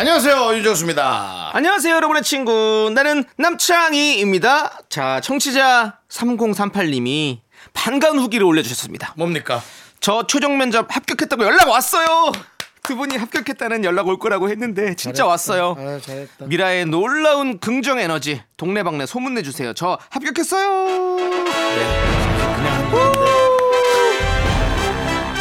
[0.00, 1.50] 안녕하세요 윤정수입니다.
[1.52, 2.90] 안녕하세요, 여러분의 친구.
[2.94, 4.78] 나는 남창희입니다.
[4.88, 7.40] 자, 청취자 3038님이
[7.74, 9.12] 반가운 후기를 올려주셨습니다.
[9.18, 9.60] 뭡니까?
[10.00, 12.32] 저 최종 면접 합격했다고 연락 왔어요.
[12.82, 15.76] 두 분이 합격했다는 연락 올 거라고 했는데 진짜 왔어요.
[15.78, 16.46] 아, 잘했다.
[16.46, 19.74] 미라의 놀라운 긍정 에너지 동네방네 소문 내 주세요.
[19.74, 21.18] 저 합격했어요.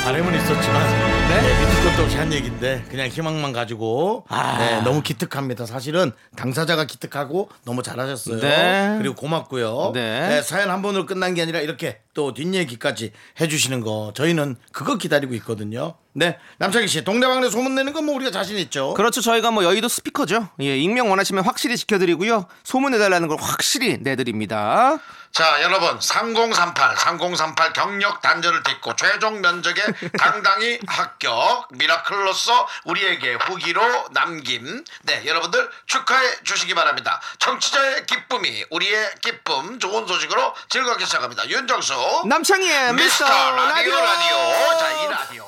[0.03, 0.87] 바람은 있었지만
[1.29, 1.41] 네?
[1.41, 4.57] 네, 밑에 것도 없이 한 얘기인데 그냥 희망만 가지고 아.
[4.57, 5.65] 네, 너무 기특합니다.
[5.65, 8.39] 사실은 당사자가 기특하고 너무 잘하셨어요.
[8.39, 8.95] 네.
[8.99, 9.91] 그리고 고맙고요.
[9.93, 10.27] 네.
[10.29, 15.33] 네, 사연 한 번으로 끝난 게 아니라 이렇게 또 뒷얘기까지 해주시는 거 저희는 그거 기다리고
[15.35, 15.95] 있거든요.
[16.13, 18.93] 네, 남창희 씨 동네방네 소문 내는 건 뭐 우리가 자신 있죠.
[18.93, 19.21] 그렇죠.
[19.21, 20.49] 저희가 뭐 여의도 스피커죠.
[20.61, 22.45] 예, 익명 원하시면 확실히 지켜드리고요.
[22.63, 24.97] 소문 내달라는 걸 확실히 내드립니다.
[25.31, 29.75] 자, 여러분 3038 3038 경력 단절을 딛고 최종 면접에
[30.17, 34.83] 당당히 합격 miracle로서 우리에게 후기로 남김.
[35.03, 37.19] 네, 여러분들 축하해 주시기 바랍니다.
[37.39, 41.49] 청취자의 기쁨이 우리의 기쁨 좋은 소식으로 즐겁게 시작합니다.
[41.49, 41.93] 윤정수
[42.27, 44.77] 남창희의 미스터 라디오 라디오.
[44.77, 45.45] 자, 이 라디오.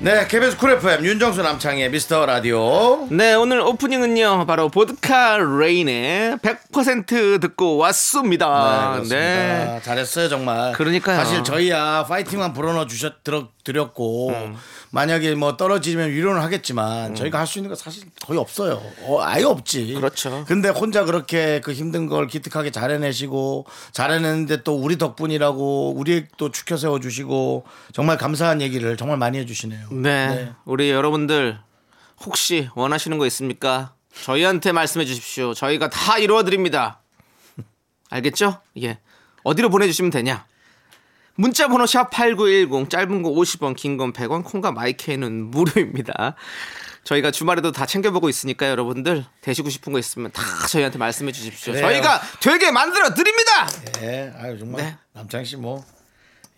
[0.00, 3.08] 네, KBS Cool FM 윤정수 남창희의 미스터 라디오.
[3.10, 9.00] 네, 오늘 오프닝은요, 바로 보드카 레인의 100% 듣고 왔습니다.
[9.08, 10.72] 네, 잘했어요 정말.
[10.74, 11.16] 그러니까요.
[11.16, 14.56] 사실 저희야 파이팅만 불어넣어 주셨 드렸, 드렸고 음.
[14.90, 18.80] 만약에 뭐 떨어지면 위로는 하겠지만 저희가 할 수 있는 거 사실 거의 없어요.
[19.02, 19.94] 어, 아예 없지.
[19.94, 20.44] 그렇죠.
[20.46, 26.76] 근데 혼자 그렇게 그 힘든 걸 기특하게 잘해내시고 잘해냈는데 또 우리 덕분이라고 우리 또 축혀
[26.76, 29.88] 세워 주시고 정말 감사한 얘기를 정말 많이 해주시네요.
[29.90, 30.52] 네, 네.
[30.64, 31.58] 우리 여러분들
[32.24, 33.94] 혹시 원하시는 거 있습니까?
[34.24, 35.54] 저희한테 말씀해 주십시오.
[35.54, 37.00] 저희가 다 이루어 드립니다.
[38.10, 38.60] 알겠죠?
[38.82, 38.98] 예.
[39.44, 40.46] 어디로 보내주시면 되냐?
[41.40, 46.34] 문자 번호 샵 8910 짧은 거 50원 긴 건 100원 콩과 마이케이는 무료입니다.
[47.04, 51.72] 저희가 주말에도 다 챙겨보고 있으니까 여러분들 되시고 싶은 거 있으면 다 저희한테 말씀해 주십시오.
[51.74, 51.86] 그래요.
[51.86, 53.68] 저희가 되게 만들어 드립니다.
[54.02, 54.96] 예, 아유 정말 네.
[55.14, 55.84] 남창 씨 뭐.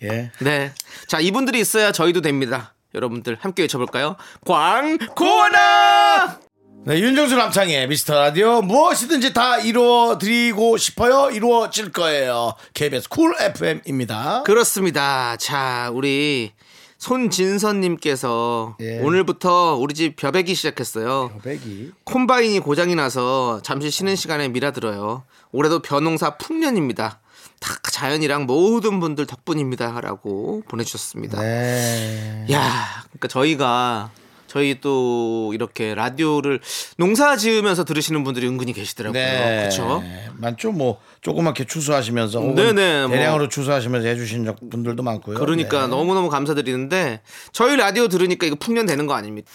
[0.02, 0.32] 예.
[0.40, 0.72] 네.
[1.06, 2.72] 자, 이분들이 있어야 저희도 됩니다.
[2.94, 4.16] 여러분들 함께 외쳐볼까요?
[4.46, 6.40] 광고나!
[6.82, 11.30] 네, 윤정수 남창희의 미스터 라디오 무엇이든지 다 이루어 드리고 싶어요.
[11.30, 12.54] 이루어질 거예요.
[12.72, 14.42] KBS Cool FM입니다.
[14.44, 15.36] 그렇습니다.
[15.36, 16.52] 자, 우리
[16.96, 18.98] 손진선님께서 예.
[19.00, 21.30] 오늘부터 우리 집 벼베기 시작했어요.
[21.42, 25.24] 베기 콤바인이 고장이 나서 잠시 쉬는 시간에 미라 들어요.
[25.52, 27.20] 올해도 벼농사 풍년입니다.
[27.60, 31.40] 다 자연이랑 모든 분들 덕분입니다라고 보내주셨습니다.
[31.40, 32.46] 네.
[32.50, 34.10] 야, 그러니까 저희가
[34.50, 36.58] 저희 또 이렇게 라디오를
[36.96, 39.22] 농사 지으면서 들으시는 분들이 은근히 계시더라고요.
[39.22, 40.02] 그렇죠?
[40.38, 40.72] 많죠.
[40.72, 43.10] 뭐 조그맣게 추수하시면서 네네, 뭐.
[43.16, 45.38] 대량으로 추수하시면서 해주신 적- 분들도 많고요.
[45.38, 45.86] 그러니까 네.
[45.86, 47.20] 너무너무 감사드리는데
[47.52, 49.48] 저희 라디오 들으니까 이거 풍년 되는 거 아닙니까?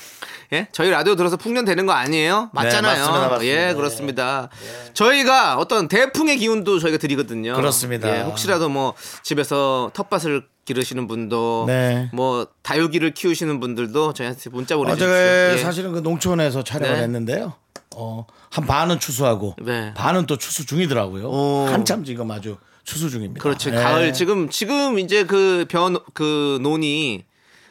[0.54, 0.70] 예?
[0.72, 2.50] 저희 라디오 들어서 풍년 되는 거 아니에요?
[2.54, 2.94] 맞잖아요.
[2.94, 3.46] 네, 맞습니다, 맞습니다.
[3.70, 4.50] 예, 그렇습니다.
[4.94, 7.54] 저희가 어떤 대풍의 기운도 저희가 드리거든요.
[7.56, 8.16] 그렇습니다.
[8.18, 12.09] 예, 혹시라도 뭐 집에서 텃밭을 기르시는 분도 네.
[12.12, 15.08] 뭐 다육이를 키우시는 분들도 저희한테 문자 보내주십시오.
[15.08, 15.58] 어제 예.
[15.62, 17.03] 사실은 그 농촌에서 촬영을 네.
[17.03, 17.53] 했는데요.
[17.96, 19.94] 어, 한 반은 추수하고 네.
[19.94, 21.28] 반은 또 추수 중이더라고요.
[21.30, 21.68] 오.
[21.70, 23.42] 한참 지금 아주 추수 중입니다.
[23.42, 23.70] 그렇죠.
[23.70, 23.78] 네.
[23.78, 27.24] 가을 지금 지금 이제 그 변그 논이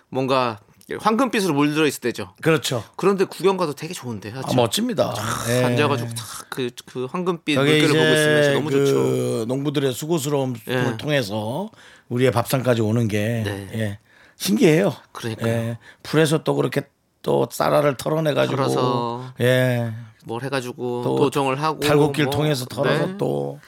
[0.09, 0.61] 뭔가
[1.01, 2.35] 황금빛으로 물들어 있을 때죠.
[2.43, 2.85] 그렇죠.
[2.97, 4.33] 그런데 구경 가도 되게 좋은데.
[4.35, 5.15] 아, 멋집니다.
[5.47, 5.65] 네.
[5.65, 6.11] 앉아가지고
[6.51, 9.45] 그, 그 황금빛 물결을 보고 있으면서 너무 그 좋죠.
[9.47, 10.97] 농부들의 수고스러움을 예.
[10.99, 11.71] 통해서
[12.09, 13.69] 우리의 밥상까지 오는 게 네.
[13.75, 13.99] 예.
[14.37, 14.95] 신기해요.
[15.13, 15.51] 그러니까요.
[15.51, 15.79] 예.
[16.03, 16.83] 풀에서 또 그렇게
[17.23, 19.93] 또 쌀알을 털어내가지고 털어서 예.
[20.27, 22.33] 뭘 해가지고 또 도정을 하고 탈곡길 뭐.
[22.33, 23.15] 통해서 털어서 네.
[23.19, 23.59] 또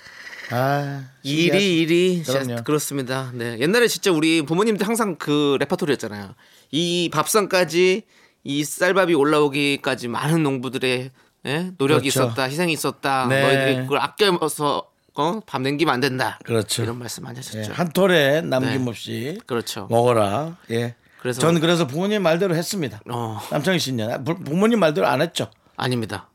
[0.50, 2.62] 아, 일이 일이 그럼요.
[2.64, 3.30] 그렇습니다.
[3.34, 6.34] 네 옛날에 진짜 우리 부모님들 항상 그 레파토리였잖아요.
[6.72, 8.02] 이 밥상까지
[8.44, 11.10] 이 쌀밥이 올라오기까지 많은 농부들의
[11.46, 11.70] 예?
[11.78, 12.28] 노력이 그렇죠.
[12.28, 13.26] 있었다, 희생이 있었다.
[13.28, 13.42] 네.
[13.42, 15.40] 너희들이 그걸 아껴서 어?
[15.46, 16.38] 밥 남기면 안 된다.
[16.44, 16.82] 그렇죠.
[16.82, 17.72] 이런 말씀 많이 예, 하셨죠.
[17.72, 19.86] 한 톨에 남김없이 그렇죠.
[19.90, 20.56] 먹어라.
[20.70, 20.94] 예.
[21.20, 23.00] 그래서- 전 그래서 부모님 말대로 했습니다.
[23.10, 23.40] 어.
[23.50, 25.50] 남창희 씨는 부- 부모님 말대로 안 했죠.
[25.76, 26.28] 아닙니다.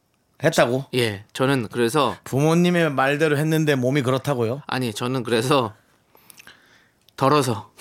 [0.43, 0.85] 했다고.
[0.95, 4.61] 예, 저는 그래서 부모님의 말대로 했는데 몸이 그렇다고요.
[4.67, 5.73] 아니 저는 그래서
[7.15, 7.71] 덜어서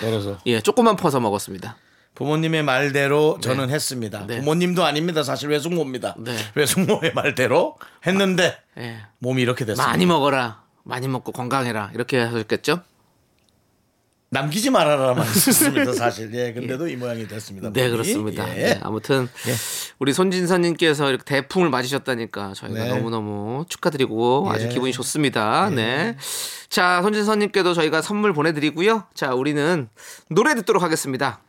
[0.00, 1.76] 그래서 예 조금만 퍼서 먹었습니다.
[2.14, 4.26] 부모님의 말대로 저는 했습니다.
[4.26, 4.38] 네.
[4.38, 5.22] 부모님도 아닙니다.
[5.22, 6.14] 사실 외숙모입니다.
[6.18, 6.34] 네.
[6.54, 7.76] 외숙모의 말대로
[8.06, 9.02] 했는데 예.
[9.18, 9.86] 몸이 이렇게 됐습니다.
[9.86, 10.62] 많이 먹어라.
[10.82, 11.90] 많이 먹고 건강해라.
[11.94, 12.80] 이렇게 하셨겠죠?
[14.30, 15.92] 남기지 말아라만 했습니다.
[15.94, 16.32] 사실.
[16.34, 17.72] 예, 근데도 이 모양이 됐습니다.
[17.72, 17.88] 네.
[17.88, 18.48] 그렇습니다.
[18.56, 18.62] 예.
[18.62, 19.54] 네, 아무튼 예.
[19.98, 22.88] 우리 손진선님께서 이렇게 대풍을 맞으셨다니까 저희가 네.
[22.88, 24.68] 너무너무 축하드리고 아주 예.
[24.68, 25.70] 기분이 좋습니다.
[25.70, 26.16] 네.
[26.68, 29.04] 자, 손진선님께도 저희가 선물 보내드리고요.
[29.14, 29.88] 자, 우리는
[30.28, 31.40] 노래 듣도록 하겠습니다.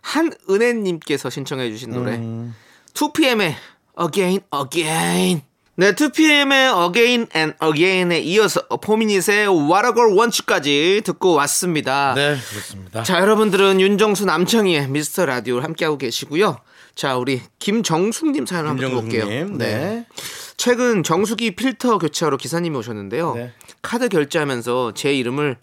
[0.00, 2.16] 한은혜님께서 신청해주신 노래.
[2.16, 2.54] 음.
[2.94, 3.54] 2PM의
[4.00, 5.42] Again, Again.
[5.74, 12.12] 네, 2PM의 Again and Again에 이어서 포미닛의 What a Girl Want까지 듣고 왔습니다.
[12.14, 13.02] 네, 그렇습니다.
[13.02, 16.58] 자, 여러분들은 윤정수 남창희의 미스터 라디오를 함께하고 계시고요.
[16.94, 19.24] 자, 우리 김정숙님 사연 한번 들어볼게요.
[19.26, 20.06] 김정숙님, 네.
[20.58, 23.34] 최근 정수기 필터 교체하러 기사님이 오셨는데요.
[23.34, 23.52] 네.
[23.80, 25.56] 카드 결제하면서 제 이름을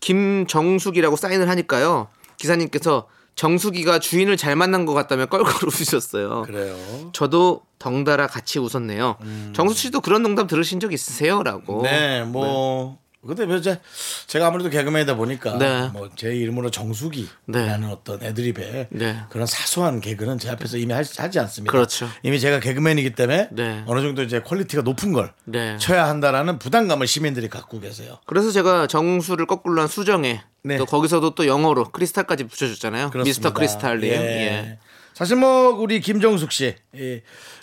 [0.00, 2.08] 김정숙이라고 사인을 하니까요.
[2.36, 6.42] 기사님께서 정수기가 주인을 잘 만난 것 같다며 껄껄 웃으셨어요.
[6.42, 6.76] 그래요.
[7.12, 9.16] 저도 덩달아 같이 웃었네요.
[9.52, 11.42] 정수 씨도 그런 농담 들으신 적 있으세요?
[11.42, 11.80] 라고.
[11.80, 11.82] 음.
[11.82, 13.80] 네, 뭐 근데 이제
[14.26, 15.88] 제가 아무래도 개그맨이다 보니까 네.
[15.92, 19.16] 뭐제 이름으로 정수기라는 어떤 애드립에 네.
[19.28, 21.70] 그런 사소한 개그는 제 앞에서 이미 하, 지 않습니다.
[21.70, 22.08] 그렇죠.
[22.22, 23.82] 이미 제가 개그맨이기 때문에 네.
[23.86, 25.76] 어느 정도 이제 quality가 높은 걸 네.
[25.78, 28.18] 쳐야 한다라는 부담감을 시민들이 갖고 계세요.
[28.26, 30.76] 그래서 제가 정수를 거꾸로 한 수정에 네.
[30.78, 33.10] 또 거기서도 또 영어로 크리스탈까지 붙여줬잖아요.
[33.10, 33.24] 그렇습니다.
[33.24, 34.10] 미스터 크리스탈님.
[34.10, 34.16] 예.
[34.16, 34.78] 예.
[35.14, 37.20] 사실 뭐 우리 김정숙 씨 이,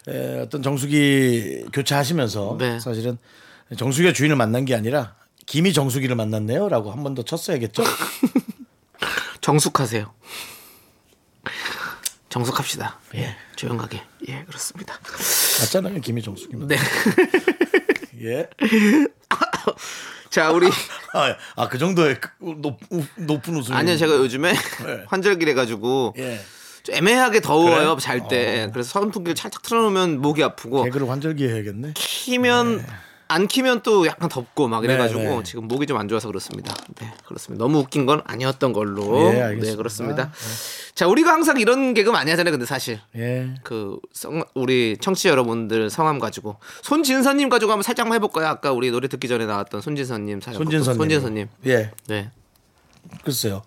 [0.07, 2.79] 에, 어떤 정수기 교체하시면서 네.
[2.79, 3.19] 사실은
[3.77, 5.13] 정수기가 주인을 만난 게 아니라
[5.45, 7.83] 김이 정수기를 만났네요라고 한 번 더 쳤어야겠죠.
[9.41, 10.13] 정숙하세요.
[12.29, 12.99] 정숙합시다.
[13.15, 13.35] 예.
[13.55, 14.01] 조용하게.
[14.29, 14.97] 예, 그렇습니다.
[15.59, 16.75] 맞잖아요, 김이 정수기입니다.
[16.75, 16.81] 네.
[18.23, 18.47] 예.
[20.29, 20.67] 자, 우리
[21.13, 23.75] 아, 아, 그 정도의 그 높, 우- 높은 웃음.
[23.75, 24.53] 아니요, 제가 요즘에
[25.07, 26.39] 환절기래 가지고 예.
[26.81, 28.01] 좀 애매하게 더워요, 그래?
[28.01, 28.67] 잘 때.
[28.73, 31.91] 그래서 선풍기를 살짝 틀어놓으면 목이 아프고 개그를 환절기 해야겠네.
[31.95, 32.83] 키면
[33.33, 35.43] 안 키면 또 약간 덥고 막 이래가지고 네, 네.
[35.43, 36.73] 지금 목이 좀 안 좋아서 그렇습니다.
[36.99, 37.63] 네, 그렇습니다.
[37.63, 39.19] 너무 웃긴 건 아니었던 걸로.
[39.33, 39.65] 예, 알겠습니다.
[39.71, 40.31] 네, 그렇습니다.
[40.95, 42.51] 자, 우리가 항상 이런 개그 많이 하잖아요.
[42.51, 43.53] 근데 사실 예.
[43.63, 48.47] 그 성, 우리 청취자 여러분들 성함 가지고 손진선님 가지고 한번 살짝만 해볼까요?
[48.47, 50.57] 아까 우리 노래 듣기 전에 나왔던 손진선님 사연.
[50.57, 50.95] 손진선.
[50.95, 51.47] 손진선님.
[51.67, 51.91] 예.
[52.07, 52.31] 네.
[53.23, 53.63] 글쎄요.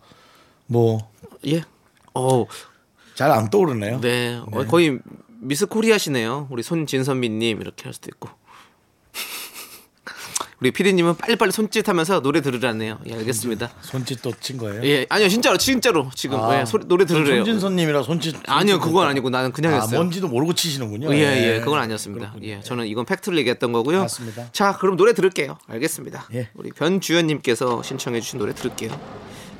[0.66, 1.10] 뭐
[1.46, 1.62] 예.
[2.14, 2.46] 어,
[3.14, 4.00] 잘 안 떠오르네요.
[4.00, 4.40] 네.
[4.52, 4.98] 어, 거의
[5.40, 6.48] 미스 코리아시네요.
[6.50, 8.28] 우리 손진선미님 이렇게 할 수도 있고.
[10.58, 12.99] 우리 피디님은 빨리빨리 손짓하면서 노래 들으라네요.
[13.06, 13.70] 예, 알겠습니다.
[13.82, 14.82] 손짓 또 친 거예요?
[14.85, 17.44] 예, 아니요, 진짜로, 진짜로 지금 아, 예, 소리, 노래 들으래요.
[17.44, 18.37] 손진선님이라 손짓.
[18.47, 19.11] 아니요, 손짓 그건 했다.
[19.11, 19.99] 아니고 나는 그냥 아, 했어요.
[20.00, 21.12] 뭔지도 모르고 치시는군요.
[21.14, 22.31] 예, 예, 그건 아니었습니다.
[22.31, 22.49] 그렇군요.
[22.50, 24.00] 예, 저는 이건 팩트를 얘기했던 거고요.
[24.00, 24.49] 맞습니다.
[24.53, 25.58] 자, 그럼 노래 들을게요.
[25.67, 26.26] 알겠습니다.
[26.35, 26.49] 예.
[26.55, 28.99] 우리 변주연님께서 신청해주신 노래 들을게요.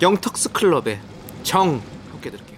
[0.01, 0.99] 영턱스 클럽의
[1.43, 2.57] 정 함께 들을게요.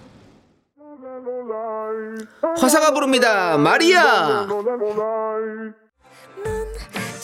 [2.56, 3.58] 화사가 부릅니다.
[3.58, 4.46] 마리아.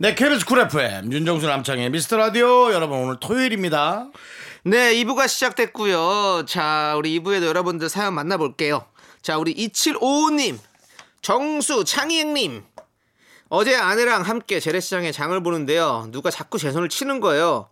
[0.00, 4.06] 네, KBS Cool FM 윤정수 남창희의 미스터 라디오 여러분 오늘 토요일입니다.
[4.62, 6.44] 네, 2부가 시작됐고요.
[6.46, 8.86] 자, 우리 2부에도 여러분들 사연 만나볼게요.
[9.22, 10.56] 자, 우리 2755님,
[11.20, 12.62] 정수 창희님.
[13.48, 16.06] 어제 아내랑 함께 재래시장에 장을 보는데요.
[16.12, 17.68] 누가 자꾸 제 손을 치는 거예요.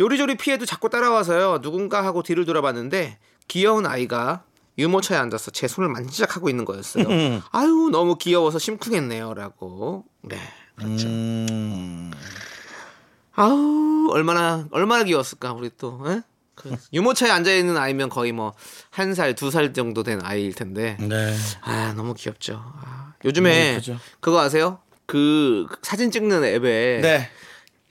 [0.00, 1.60] 요리조리 피해도 자꾸 따라와서요.
[1.60, 4.42] 누군가 하고 뒤를 돌아봤는데 귀여운 아이가
[4.78, 7.04] 유모차에 앉아서 제 손을 만지작하고 있는 거였어요.
[7.50, 9.34] 아유, 너무 귀여워서 심쿵했네요.
[9.34, 10.06] 라고.
[10.22, 10.38] 네.
[10.78, 11.06] 그렇죠.
[11.08, 12.10] 음,
[13.34, 16.20] 아우 얼마나 얼마나 귀여웠을까 우리 또 에?
[16.54, 18.52] 그 유모차에 앉아 있는 아이면 거의 뭐
[18.90, 21.34] 한 살 두 살 정도 된 아이일 텐데 네.
[21.62, 22.60] 아 너무 귀엽죠.
[22.84, 23.98] 아, 요즘에 예쁘죠.
[24.20, 24.78] 그거 아세요?
[25.06, 27.30] 그 사진 찍는 앱에 네.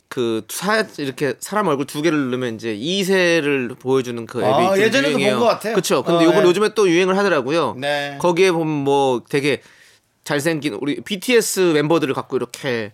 [0.10, 4.80] 그 사, 이렇게 사람 얼굴 두 개를 누르면 이제 이세를 보여주는 그 앱이 아, 좀
[4.84, 5.38] 예전에도 유행해요.
[5.40, 5.74] 본것 같아요.
[5.74, 6.04] 그렇죠.
[6.04, 6.50] 근데 어, 요걸 네.
[6.50, 7.76] 요즘에 또 유행을 하더라고요.
[7.78, 8.18] 네.
[8.20, 9.62] 거기에 보면 뭐 되게
[10.28, 12.92] 잘생긴 우리 BTS 멤버들을 갖고 이렇게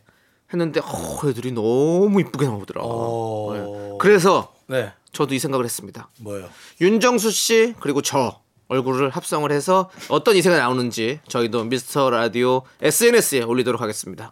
[0.53, 2.83] 했는데 어, 애들이 너무 이쁘게 나오더라.
[2.83, 3.53] 오.
[3.53, 3.97] 네.
[3.99, 4.93] 그래서 네.
[5.11, 6.11] 저도 이 생각을 했습니다.
[6.19, 6.47] 뭐요?
[6.79, 13.81] 윤정수 씨 그리고 저 얼굴을 합성을 해서 어떤 이세가 나오는지 저희도 미스터 라디오 SNS에 올리도록
[13.81, 14.31] 하겠습니다.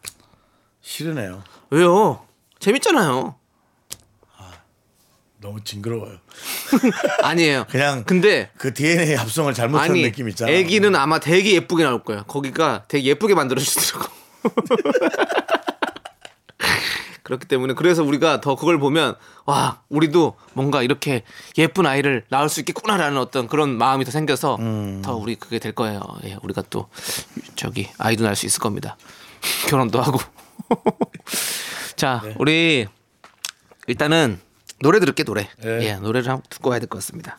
[0.81, 1.41] 싫으네요.
[1.71, 2.23] 왜요?
[2.59, 3.33] 재밌잖아요.
[5.41, 6.17] 너무 징그러워요.
[7.23, 7.65] 아니에요.
[7.69, 10.51] 그냥 근데 그 DNA 합성을 잘못한 아니 느낌 있잖아.
[10.51, 12.23] 애기는 아마 되게 예쁘게 나올 거야.
[12.23, 14.11] 거기가 되게 예쁘게 만들어 주더라고.
[17.23, 21.23] 그렇기 때문에 그래서 우리가 더 그걸 보면 와 우리도 뭔가 이렇게
[21.57, 25.01] 예쁜 아이를 낳을 수 있겠구나라는 어떤 그런 마음이 더 생겨서 음.
[25.03, 26.01] 더 우리 그게 될 거예요.
[26.25, 26.89] 예, 우리가 또
[27.55, 28.97] 저기 아이도 낳을 수 있을 겁니다.
[29.69, 30.19] 결혼도 하고.
[31.95, 32.35] 자, 네.
[32.37, 32.87] 우리
[33.87, 34.39] 일단은
[34.81, 35.47] 노래 들을게 노래.
[35.63, 35.79] 네.
[35.83, 37.37] 예, 노래를 한번 듣고 와야 될 것 같습니다.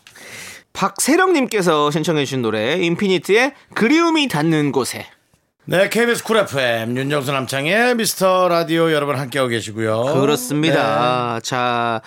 [0.73, 5.07] 박세령님께서 신청해주신 노래 인피니트의 그리움이 닿는 곳에.
[5.65, 10.05] 네, KBS Cool FM 윤정수 남창희의 미스터 라디오 여러분 함께하고 계시고요.
[10.05, 10.13] 네.
[10.21, 11.39] 그렇습니다.
[11.43, 12.01] 자,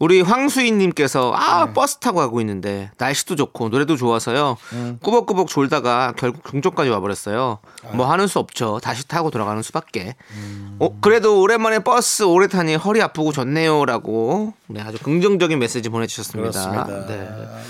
[0.00, 1.72] 우리 황수인님께서 아 네.
[1.74, 4.56] 버스 타고 가고 있는데 날씨도 좋고 노래도 좋아서요.
[4.72, 4.98] 음.
[5.02, 7.58] 꾸벅꾸벅 졸다가 결국 종점까지 와버렸어요.
[7.84, 7.94] 아.
[7.94, 8.80] 뭐 하는 수 없죠.
[8.82, 10.14] 다시 타고 돌아가는 수밖에.
[10.32, 10.76] 음.
[10.78, 16.50] 어, 그래도 오랜만에 버스 오래 타니 허리 아프고 좋네요라고 네, 아주 긍정적인 메시지 보내주셨습니다.
[16.50, 17.06] 그렇습니다.
[17.06, 17.28] 네.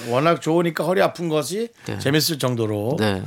[0.08, 1.98] 워낙 좋으니까 허리 아픈 것이 네.
[1.98, 3.24] 재밌을 정도로 네.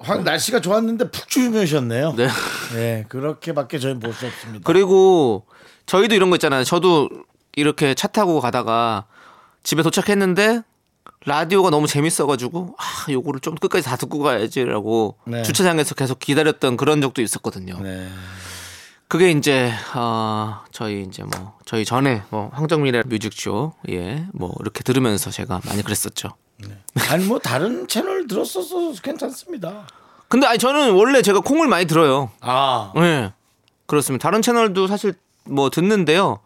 [0.00, 2.12] 확 날씨가 좋았는데 푹 주무셨네요.
[2.14, 2.28] 네.
[2.74, 4.64] 네, 그렇게밖에 저희 볼 수 없습니다.
[4.64, 5.46] 그리고
[5.86, 6.64] 저희도 이런 거 있잖아요.
[6.64, 7.08] 저도
[7.56, 9.04] 이렇게 차 타고 가다가
[9.62, 10.62] 집에 도착했는데
[11.24, 15.42] 라디오가 너무 재밌어가지고 아 요거를 좀 끝까지 다 듣고 가야지라고 네.
[15.42, 17.78] 주차장에서 계속 기다렸던 그런 적도 있었거든요.
[17.80, 18.08] 네.
[19.08, 25.60] 그게 이제 어 저희 이제 뭐 저희 전에 뭐 황정민의 뮤직쇼 예뭐 이렇게 들으면서 제가
[25.66, 26.30] 많이 그랬었죠.
[27.10, 29.86] 아니 뭐 다른 채널 들었어서 괜찮습니다.
[30.28, 32.30] 근데 아니 저는 원래 제가 콩을 많이 들어요.
[32.40, 33.32] 아, 예
[33.86, 34.22] 그렇습니다.
[34.22, 36.40] 다른 채널도 사실 뭐 듣는데요.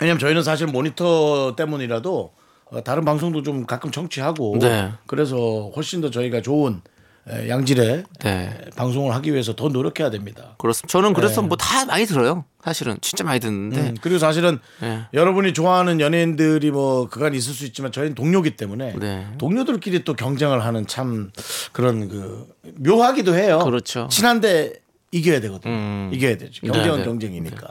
[0.00, 2.32] 왜냐면 저희는 사실 모니터 때문이라도
[2.72, 4.92] 어, 다른 방송도 좀 가끔 청취하고 네.
[5.06, 6.80] 그래서 훨씬 더 저희가 좋은
[7.28, 8.60] 에, 양질의 네.
[8.76, 10.54] 방송을 하기 위해서 더 노력해야 됩니다.
[10.58, 10.88] 그렇습니다.
[10.88, 11.48] 저는 그래서 네.
[11.48, 12.44] 뭐다 많이 들어요.
[12.64, 15.02] 사실은 진짜 많이 듣는데 음, 그리고 사실은 네.
[15.12, 19.26] 여러분이 좋아하는 연예인들이 뭐 그간 있을 수 있지만 저희는 동료기 때문에 네.
[19.38, 21.30] 동료들끼리 또 경쟁을 하는 참
[21.72, 22.46] 그런 그
[22.78, 23.60] 묘하기도 해요.
[23.64, 24.08] 그렇죠.
[24.10, 24.74] 친한데
[25.12, 25.72] 이겨야 되거든요.
[25.72, 26.10] 음.
[26.12, 26.60] 이겨야 되죠.
[26.66, 27.04] 경쟁은 네, 네.
[27.04, 27.68] 경쟁이니까.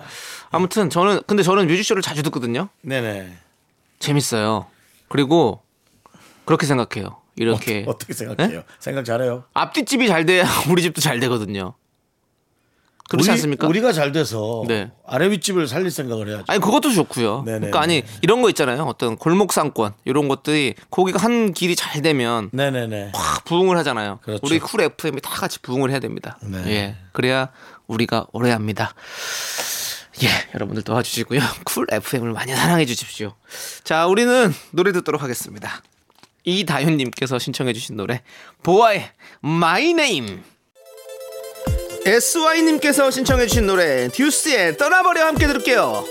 [0.52, 2.70] 아무튼 저는 근데 저는 뮤직쇼를 자주 듣거든요.
[2.82, 3.34] 네네.
[4.00, 4.66] 재밌어요.
[5.08, 5.62] 그리고
[6.46, 7.18] 그렇게 생각해요.
[7.36, 8.64] 이렇게 어떻게 생각해요?
[8.80, 9.46] 생각 잘해요.
[9.54, 11.74] 앞뒷집이 잘 돼야 우리 집도 잘 되거든요.
[13.10, 13.68] 그렇지 우리, 않습니까?
[13.68, 14.92] 우리가 잘 돼서 네.
[15.06, 16.44] 아래 윗집을 살릴 생각을 해야죠.
[16.48, 17.42] 아니 그것도 좋고요.
[17.44, 17.58] 네네.
[17.58, 18.84] 그러니까 아니 이런 거 있잖아요.
[18.84, 23.12] 어떤 골목 상권 이런 것들이 거기가 한 길이 잘 되면 네네네.
[23.16, 24.20] 확 부흥을 하잖아요.
[24.22, 24.42] 그렇죠.
[24.44, 26.38] 우리 Cool FM이 다 같이 부흥을 해야 됩니다.
[26.44, 26.64] 네.
[26.68, 26.96] 예.
[27.12, 27.50] 그래야
[27.88, 28.94] 우리가 오래 합니다.
[30.24, 31.40] 예, 여러분들 도와주시고요.
[31.66, 33.34] Cool FM을 많이 사랑해 주십시오.
[33.84, 35.82] 자, 우리는 노래 듣도록 하겠습니다.
[36.44, 38.22] 이다윤님께서 신청해주신 노래
[38.64, 39.10] 보아의
[39.42, 40.44] My Name.
[42.06, 46.06] SY님께서 신청해주신 노래 듀스의 떠나버려 함께 들을게요.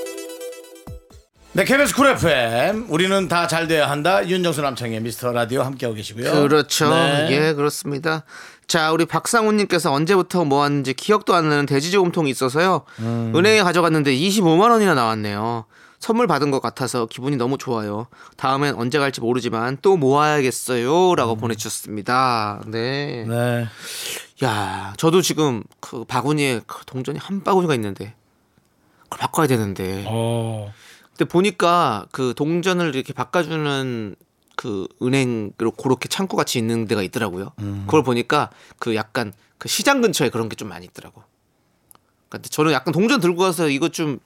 [1.54, 2.86] 네, KBS Cool FM.
[2.88, 4.26] 우리는 다 잘 돼야 한다.
[4.28, 6.30] 윤정수 남창희의 미스터 라디오 함께하고 계시고요.
[6.42, 6.90] 그렇죠.
[6.90, 7.28] 네.
[7.30, 8.24] 예, 그렇습니다.
[8.68, 12.84] 자, 우리 박상훈님께서 언제부터 모았는지 기억도 안 나는 돼지저금통이 있어서요.
[13.00, 13.32] 음.
[13.34, 15.64] 은행에 가져갔는데 25만 원이나 나왔네요.
[15.98, 18.06] 선물 받은 것 같아서 기분이 너무 좋아요.
[18.36, 22.60] 다음엔 언제 갈지 모르지만 또 모아야겠어요.라고 보내주셨습니다.
[22.66, 23.24] 네.
[23.26, 23.30] 음.
[23.30, 23.66] 네.
[24.44, 28.14] 야, 저도 지금 그 바구니에 그 동전이 한 바구니가 있는데
[29.04, 30.04] 그걸 바꿔야 되는데.
[30.06, 30.72] 어.
[31.16, 34.14] 근데 보니까 그 동전을 이렇게 바꿔주는
[34.54, 37.52] 그 은행으로 그렇게 창고 같이 있는 데가 있더라고요.
[37.86, 41.22] 그걸 보니까 그 약간 그 시장 근처에 그런 게 좀 많이 있더라고.
[42.28, 44.20] 근데 저는 약간 동전 들고 가서 이거 좀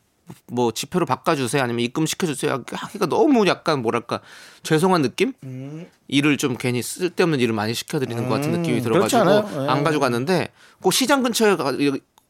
[0.47, 4.21] 뭐 지폐로 바꿔주세요 아니면 입금 시켜주세요 하기가 너무 약간 뭐랄까
[4.63, 5.33] 죄송한 느낌?
[6.09, 9.65] 일을 좀 괜히 쓸데없는 일을 많이 시켜드리는 것 같은 느낌이 그렇지 들어가지고?
[9.65, 9.69] 예.
[9.69, 10.49] 안 가져갔는데
[10.81, 11.73] 꼭 시장 근처에 가-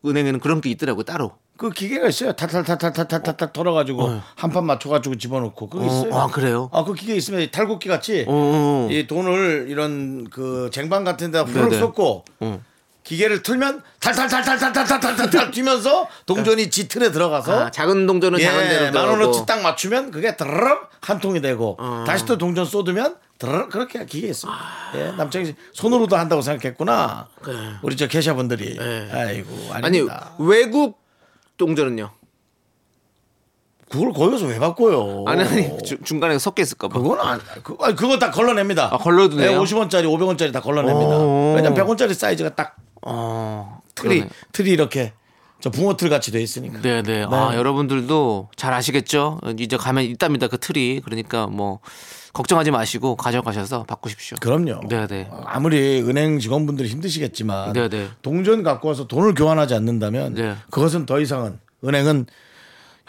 [0.05, 1.33] 은행에는 그런 게 있더라고요 따로.
[1.57, 2.33] 그 기계가 있어요.
[2.33, 6.15] 탈탈탈탈탈탈탈 털어가지고 한판 맞춰가지고 집어넣고 그거 어, 있어요.
[6.15, 6.69] 아 그래요?
[6.73, 8.89] 아, 그 기계 있으면 탈곡기 같이 어, 어.
[8.91, 11.79] 이 돈을 이런 그 쟁반 같은 데다 후룩 네네.
[11.79, 12.63] 쏟고 어.
[13.05, 19.09] 기계를 틀면 탈탈탈탈탈탈탈탈탈 뛰면서 동전이 지 틀에 들어가서 아, 작은 동전은 작은 대로 예, 만
[19.09, 19.45] 원어치.
[19.47, 22.05] 딱 맞추면 그게 드르륵 한 통이 되고 어.
[22.07, 24.61] 다시 또 동전 쏟으면 드르륵 그렇게 기계 있습니다.
[24.95, 27.29] 예, 남창희 씨 손으로도 한다고 생각했구나.
[27.83, 28.79] 우리 저 계좌분들이
[29.13, 30.33] 아이고 아니 아닙니다.
[30.39, 31.01] 외국
[31.57, 32.11] 동전은요?
[33.91, 35.25] 그걸 거기서 왜 바꿔요?
[35.27, 36.99] 아니 아니 주- 중간에 섞여 있을까봐.
[36.99, 38.89] 그건 안, 그, 아니, 그거 다 걸러냅니다.
[38.91, 39.61] 아, 걸러도 돼요?
[39.63, 41.15] 50원짜리, 500원짜리 다 걸러냅니다.
[41.19, 41.53] 오.
[41.57, 44.31] 왜냐면 100원짜리 사이즈가 딱 어, 틀이, 그러네.
[44.53, 45.13] 틀이 이렇게
[45.61, 46.81] 저 붕어 틀 같이 돼 있으니까.
[46.81, 47.27] 네네.
[47.31, 49.41] 아 여러분들도 잘 아시겠죠?
[49.59, 51.01] 이제 가면 있답니다 그 틀이.
[51.05, 51.79] 그러니까 뭐
[52.33, 54.37] 걱정하지 마시고 가져가셔서 바꾸십시오.
[54.41, 54.89] 그럼요.
[54.89, 55.31] 네네.
[55.45, 58.09] 아무리 은행 직원분들이 힘드시겠지만 네네.
[58.23, 60.57] 동전 갖고 와서 돈을 교환하지 않는다면 네.
[60.71, 62.27] 그것은 더 이상은 은행은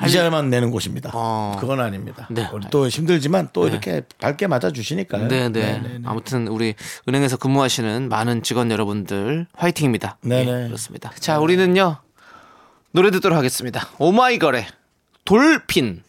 [0.07, 1.11] 이자만 내는 곳입니다.
[1.13, 1.57] 어.
[1.59, 2.27] 그건 아닙니다.
[2.31, 2.47] 네.
[2.53, 5.27] 우리 또 힘들지만 또 이렇게 밝게 맞아 주시니까요.
[5.27, 5.99] 네, 네.
[6.05, 6.75] 아무튼 우리
[7.07, 10.17] 은행에서 근무하시는 많은 직원 여러분들 화이팅입니다.
[10.21, 10.67] 네, 예, 네.
[10.67, 11.11] 그렇습니다.
[11.19, 11.97] 자, 우리는요.
[12.91, 13.87] 노래 듣도록 하겠습니다.
[13.97, 14.67] 오마이걸의
[15.25, 16.03] Dolphin.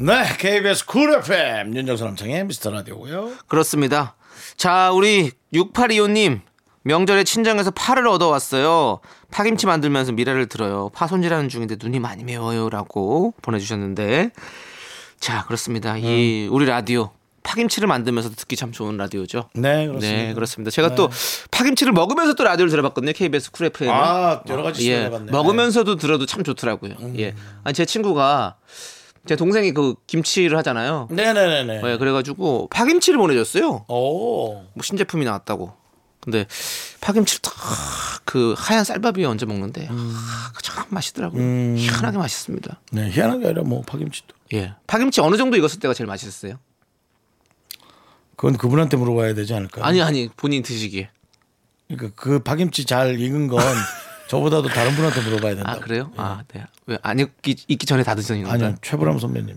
[0.00, 3.32] 네, KBS Cool FM 윤정수 남창희의 미스터 라디오고요.
[3.46, 4.16] 그렇습니다.
[4.56, 6.40] 자, 우리 6825님.
[6.84, 9.00] 명절에 친정에서 파를 얻어왔어요.
[9.30, 10.90] 파김치 만들면서 미라를 들어요.
[10.90, 14.30] 파 손질하는 중인데 눈이 많이 매워요라고 보내주셨는데,
[15.20, 15.96] 자 그렇습니다.
[15.96, 17.10] 이 우리 라디오
[17.44, 19.48] 파김치를 만들면서 듣기 참 좋은 라디오죠.
[19.54, 20.22] 네, 그렇습니다.
[20.22, 20.70] 네, 그렇습니다.
[20.70, 21.08] 제가 또
[21.50, 23.12] 파김치를 먹으면서 또 라디오를 들어봤거든요.
[23.12, 23.90] KBS Cool FM.
[23.92, 25.32] 아, 여러 가지 예, 시도해봤네.
[25.32, 26.94] 먹으면서도 들어도 참 좋더라고요.
[27.18, 27.34] 예.
[27.64, 28.56] 아니, 제 친구가
[29.26, 31.08] 제 동생이 그 김치를 하잖아요.
[31.10, 31.92] 네, 네, 네, 네.
[31.92, 33.86] 예, 그래가지고 파김치를 보내줬어요.
[33.88, 34.52] 오.
[34.54, 35.81] 뭐 신제품이 나왔다고.
[36.22, 36.46] 근데
[37.00, 41.76] 파김치를 딱그 하얀 쌀밥 위에 얹어 먹는데 아, 참 맛있더라고요.
[41.76, 42.80] 희한하게 맛있습니다.
[42.92, 44.28] 네, 희한한 게 아니라 뭐 파김치도.
[44.54, 44.74] 예.
[44.86, 46.60] 파김치 어느 정도 익었을 때가 제일 맛있었어요?
[48.36, 49.84] 그건 그분한테 물어봐야 되지 않을까요?
[49.84, 51.10] 아니 아니 본인 드시기에.
[51.88, 53.58] 그러니까 그 파김치 잘 익은 건
[54.28, 55.72] 저보다도 다른 분한테 물어봐야 된다.
[55.72, 56.12] 아 그래요?
[56.16, 56.64] 아 네.
[56.86, 58.64] 왜안 익기, 익기 전에 다 드시는 건가요?
[58.68, 59.56] 아니요, 최보람 선배님.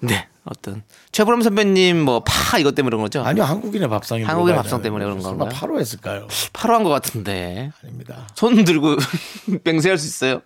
[0.00, 0.28] 네.
[0.44, 0.82] 어떤
[1.12, 3.22] 최보람 선배님 뭐 파 이것 때문에 그런 거죠?
[3.24, 4.24] 아니요, 한국인의 밥상이.
[4.24, 4.82] 물어봐야 밥상?
[4.82, 5.48] 때문에 그런 건가요?
[5.50, 6.28] 파로 했을까요?
[6.52, 8.26] 파로 한 것 같은데 아닙니다.
[8.34, 8.96] 손 들고
[9.64, 10.42] 맹세할 수 있어요?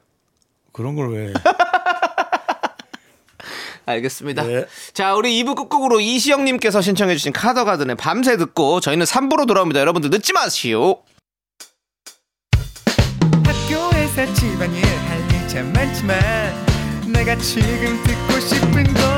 [0.73, 1.33] 그런 걸 왜?
[3.87, 4.43] 알겠습니다.
[4.43, 4.67] 네.
[4.93, 9.81] 자, 우리 2부 끝곡으로 이시영님께서 신청해주신 카더가든의 밤새 듣고 저희는 3부로 돌아옵니다.
[9.81, 11.03] 여러분들 늦지 마시오.
[13.45, 16.19] 학교에서 집안일 할일참 많지만
[17.13, 19.18] 내가 지금 듣고 싶은 건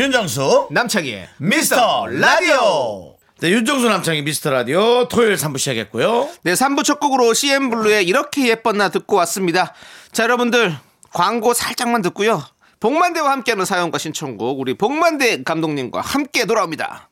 [0.00, 6.26] 윤정수 남창희의 미스터 라디오 네, 윤정수 남창희 미스터 라디오 토요일 3부 시작했고요.
[6.42, 9.74] 네, 3부 첫 곡으로 CM 블루의 이렇게 예뻤나 듣고 왔습니다.
[10.10, 10.74] 자, 여러분들
[11.12, 12.42] 광고 살짝만 듣고요.
[12.80, 17.10] 복만대와 함께하는 사연과 신청곡 우리 복만대 감독님과 함께 돌아옵니다.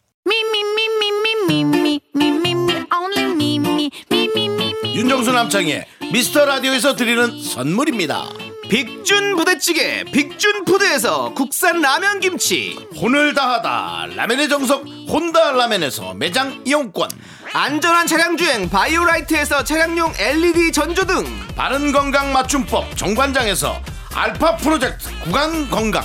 [4.95, 8.48] 윤정수 남창희 미스터 라디오에서 드리는 선물입니다.
[8.69, 12.79] 빅준 부대찌개 빅준푸드에서 국산 라면 김치.
[12.97, 14.09] 혼을 다하다.
[14.15, 17.09] 라멘의 정석 혼다 라멘에서 매장 이용권.
[17.55, 21.25] 안전한 차량 주행 바이오라이트에서 차량용 LED 전조등.
[21.57, 23.81] 바른 건강 맞춤법 정관장에서
[24.15, 26.05] 알파 프로젝트 구간 건강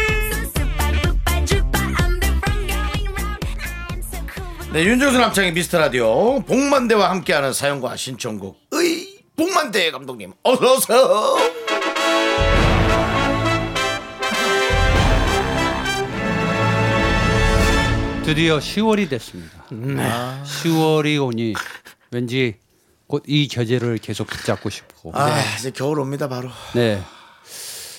[4.73, 11.35] 네 윤정수 남창희의 미스터 라디오 복만대와 함께하는 사연과 신청곡 의 복만대 감독님 어서 오세요
[18.23, 19.65] 드디어 10월이 됐습니다.
[19.71, 21.53] 10월이 오니
[22.11, 22.55] 왠지
[23.07, 25.11] 곧이 계절을 계속 붙잡고 싶고.
[25.13, 27.01] 아 이제 겨울 옵니다 바로 네.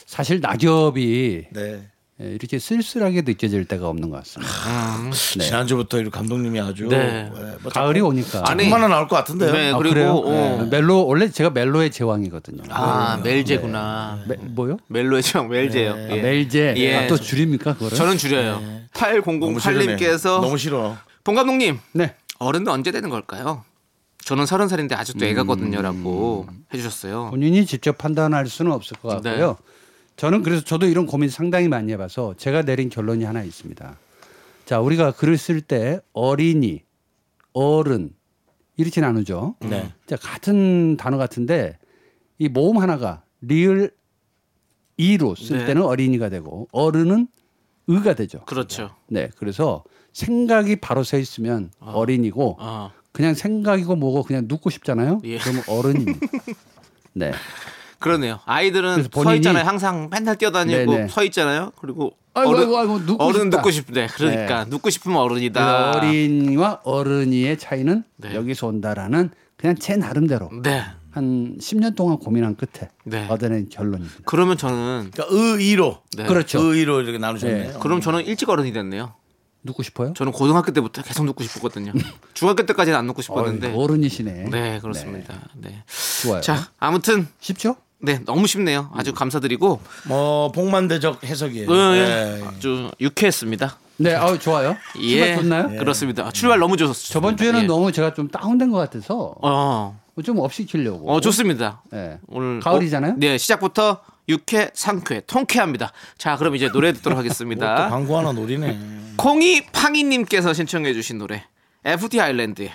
[0.07, 4.53] 사실 낙엽이 네 예, 이렇게 쓸쓸하게 느껴질 때가 없는 것 같습니다.
[5.39, 5.45] 네.
[5.45, 7.29] 지난주부터 이 감독님이 아주 네.
[7.63, 8.45] 뭐 가을이 오니까.
[8.45, 10.13] 자꾸만 나올 것 같은데요 네 아, 그리고 그래요?
[10.17, 10.63] 어.
[10.63, 10.69] 네.
[10.71, 12.63] 멜로 원래 제가 멜로의 제왕이거든요.
[12.69, 14.77] 아 멜제구나 메- 뭐요?
[14.89, 16.23] 멜로의 제왕 멜제요 아, 예.
[16.23, 16.75] 멜제.
[16.77, 16.95] 예.
[16.97, 17.97] 아, 또 줄입니까 그거를?
[17.97, 18.89] 저는 줄여요 싫으네.
[18.93, 22.15] 8008님께서 너무 싫어 봉 감독님 네.
[22.39, 23.65] 어른은 언제 되는 걸까요?
[24.25, 27.31] 저는 서른 살인데 아직도 애가거든요라고 해주셨어요.
[27.31, 29.57] 본인이 직접 판단할 수는 없을 것 같고요.
[30.17, 33.99] 저는 그래서 저도 이런 고민 상당히 많이 해봐서 제가 내린 결론이 하나 있습니다.
[34.65, 36.83] 자, 우리가 글을 쓸 때 어린이,
[37.53, 38.15] 어른
[38.77, 39.57] 이렇게 나누죠.
[39.61, 39.93] 네.
[40.07, 41.79] 자, 같은 단어 같은데
[42.39, 43.91] 이 모음 하나가 리을
[44.97, 45.67] 이로 쓸 네.
[45.67, 47.29] 때는 어린이가 되고 어른은
[47.89, 48.45] 의가 되죠.
[48.45, 48.95] 그렇죠.
[49.09, 52.93] 네, 그래서 생각이 바로 서 있으면 어린이고 어.
[53.13, 55.21] 그냥 생각이고 뭐고 그냥 눕고 싶잖아요.
[55.25, 55.39] 예.
[55.39, 56.27] 그러면 어른입니다.
[57.15, 57.33] 네.
[58.03, 58.41] 그러네요.
[58.45, 59.65] 아이들은 그래서 서 본인이- 있잖아요.
[59.65, 61.09] 항상 맨날 뛰어다니고 네네.
[61.09, 61.73] 서 있잖아요.
[61.81, 63.57] 그리고 아이고, 어른, 아이고, 아이고, 눕고 어른 싶다.
[63.59, 64.07] 눕고 싶네.
[64.09, 65.93] 그러니까 눕고 싶으면 어른이다.
[65.97, 68.35] 어린이와 어른이의 차이는 네.
[68.35, 70.83] 여기서 온다라는 그냥 제 나름대로 네.
[71.11, 73.27] 한 10년 동안 고민한 끝에 네.
[73.29, 74.15] 얻어낸 결론입니다.
[74.25, 76.25] 그러면 저는 그러니까 의의로 네.
[76.25, 76.59] 그렇죠.
[76.63, 77.79] 의의로 이렇게 나누셨네요.
[77.81, 79.13] 그럼 저는 일찍 어른이 됐네요.
[79.65, 80.13] 눕고 싶어요?
[80.15, 81.93] 저는 고등학교 때부터 계속 눕고 싶었거든요.
[82.35, 83.69] 중학교 때까지는 안 눕고 싶었는데.
[83.69, 84.47] 어이, 어른이시네.
[84.51, 85.35] 네, 그렇습니다.
[85.55, 85.85] 네.
[86.23, 86.41] 좋아요.
[86.41, 87.77] 자, 아무튼 쉽죠?
[88.05, 88.91] 네, 너무 쉽네요.
[88.95, 91.71] 아주 감사드리고 뭐 복만대적 해석이에요.
[91.71, 92.41] 어, 예.
[92.41, 92.45] 예.
[92.45, 93.79] 아주 유쾌했습니다.
[93.99, 94.77] 네, 아 좋아요.
[95.01, 95.19] 예.
[95.19, 95.79] 출발 좋나요?
[95.79, 96.27] 그렇습니다.
[96.27, 97.13] 아, 출발 너무 좋았어요.
[97.13, 97.67] 저번 주에는 예.
[97.67, 101.13] 너무 제가 좀 다운된 것 같아서 어, 좀 업시키려고.
[101.13, 101.83] 어 좋습니다.
[101.93, 102.19] 네.
[102.27, 103.13] 오늘 가을이잖아요?
[103.13, 105.93] 어, 네, 시작부터 유쾌, 상쾌, 통쾌합니다.
[106.19, 107.89] 자, 그럼 이제 노래 듣도록 또 하겠습니다.
[107.89, 109.15] 광고 하나 노리네.
[109.17, 111.45] 콩이 팡이님께서 신청해주신 노래
[111.85, 112.73] FT 아일랜드의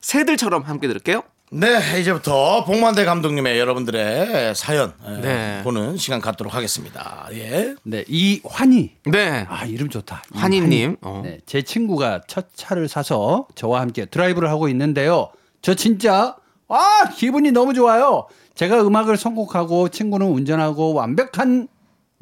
[0.00, 1.22] 새들처럼 함께 들을게요.
[1.50, 5.60] 네, 이제부터 복만대 감독님의 여러분들의 사연 예, 네.
[5.64, 7.26] 보는 시간 갖도록 하겠습니다.
[7.32, 7.74] 예.
[7.84, 8.92] 네, 이 환희.
[9.06, 10.22] 네, 아 이름 좋다.
[10.34, 10.98] 환희님.
[11.00, 11.22] 어.
[11.24, 15.30] 네, 제 친구가 첫 차를 사서 저와 함께 드라이브를 하고 있는데요.
[15.62, 16.36] 저 진짜
[16.68, 18.26] 아 기분이 너무 좋아요.
[18.54, 21.68] 제가 음악을 선곡하고 친구는 운전하고 완벽한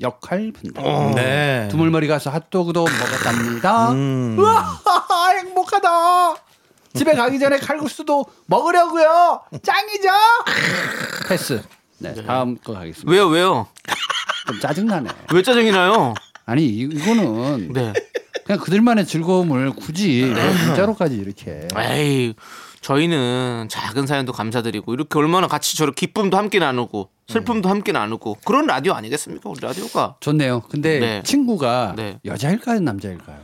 [0.00, 1.14] 역할 분담.
[1.16, 1.66] 네.
[1.70, 3.90] 두물머리 가서 핫도그도 먹었답니다.
[3.90, 4.80] 우와
[5.42, 6.36] 행복하다.
[6.96, 9.40] 집에 가기 전에 칼국수도 먹으려고요.
[9.62, 10.08] 짱이죠.
[11.28, 11.62] 패스.
[11.98, 13.10] 네, 다음 거 가겠습니다.
[13.10, 13.66] 왜요, 왜요?
[14.46, 15.08] 좀 짜증나네.
[15.32, 16.14] 왜 짜증이 나요?
[16.44, 17.92] 아니 이- 이거는 네.
[18.44, 20.24] 그냥 그들만의 즐거움을 굳이
[20.66, 22.34] 문자로까지 이렇게 에이,
[22.80, 28.66] 저희는 작은 사연도 감사드리고 이렇게 얼마나 같이 저렇게 기쁨도 함께 나누고 슬픔도 함께 나누고 그런
[28.66, 29.50] 라디오 아니겠습니까?
[29.50, 30.14] 우리 라디오가.
[30.20, 30.60] 좋네요.
[30.70, 31.22] 근데 네.
[31.24, 32.20] 친구가 네.
[32.24, 33.38] 여자일까요, 남자일까요?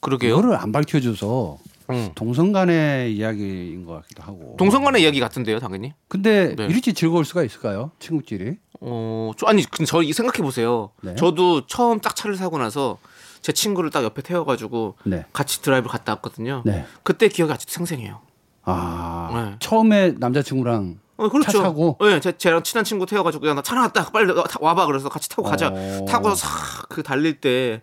[0.00, 0.32] 그러게요.
[0.38, 1.56] 이거를 안 밝혀줘서
[1.90, 2.12] 응.
[2.14, 4.56] 동성 간의 이야기인 것 같기도 하고.
[4.58, 5.92] 동성 간의 이야기 같은데요, 당연히.
[6.08, 6.66] 근데 네.
[6.66, 7.90] 이렇게 즐거울 수가 있을까요?
[7.98, 8.56] 친구끼리?
[8.80, 10.90] 어, 저, 아니, 근데 저 생각해 보세요.
[11.02, 11.14] 네.
[11.14, 12.98] 저도 처음 딱 차를 사고 나서
[13.42, 15.26] 제 친구를 딱 옆에 태워가지고 네.
[15.32, 16.62] 같이 드라이브 갔다 왔거든요.
[16.64, 16.86] 네.
[17.02, 18.20] 그때 기억이 아직도 생생해요.
[18.64, 19.56] 아 네.
[19.60, 21.52] 처음에 남자친구랑 어, 그렇죠.
[21.52, 21.98] 차 사고?
[22.00, 25.68] 네, 제, 쟤랑 친한 친구 태워가지고 야나 차 나왔다 빨리 와봐 그래서 같이 타고 가자.
[25.72, 26.04] 어.
[26.08, 27.82] 타고 싹 그 달릴 때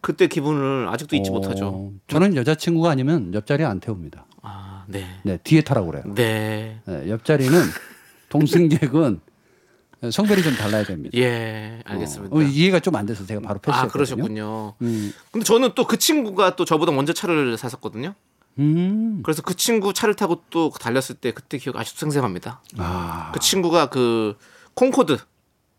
[0.00, 1.92] 그때 기분을 아직도 잊지 어, 못하죠.
[2.08, 4.26] 저는 여자친구가 아니면 옆자리에 안 태웁니다.
[4.42, 6.04] 아, 네, 네 뒤에 타라고 그래요.
[6.14, 7.52] 네, 네, 옆자리는
[8.28, 9.20] 동승객은
[10.12, 11.16] 성별이 좀 달라야 됩니다.
[11.18, 12.36] 예, 알겠습니다.
[12.36, 13.88] 어, 이해가 좀 안 돼서 제가 바로 패스했거든요.
[13.88, 14.74] 아, 그러셨군요.
[14.82, 15.12] 음.
[15.32, 18.14] 근데 저는 또 그 친구가 또 저보다 먼저 차를 샀었거든요.
[18.60, 19.20] 음.
[19.24, 22.60] 그래서 그 친구 차를 타고 또 달렸을 때 그때 기억 아직도 생생합니다.
[22.76, 23.30] 아.
[23.32, 24.36] 그 친구가 그
[24.74, 25.18] 콩코드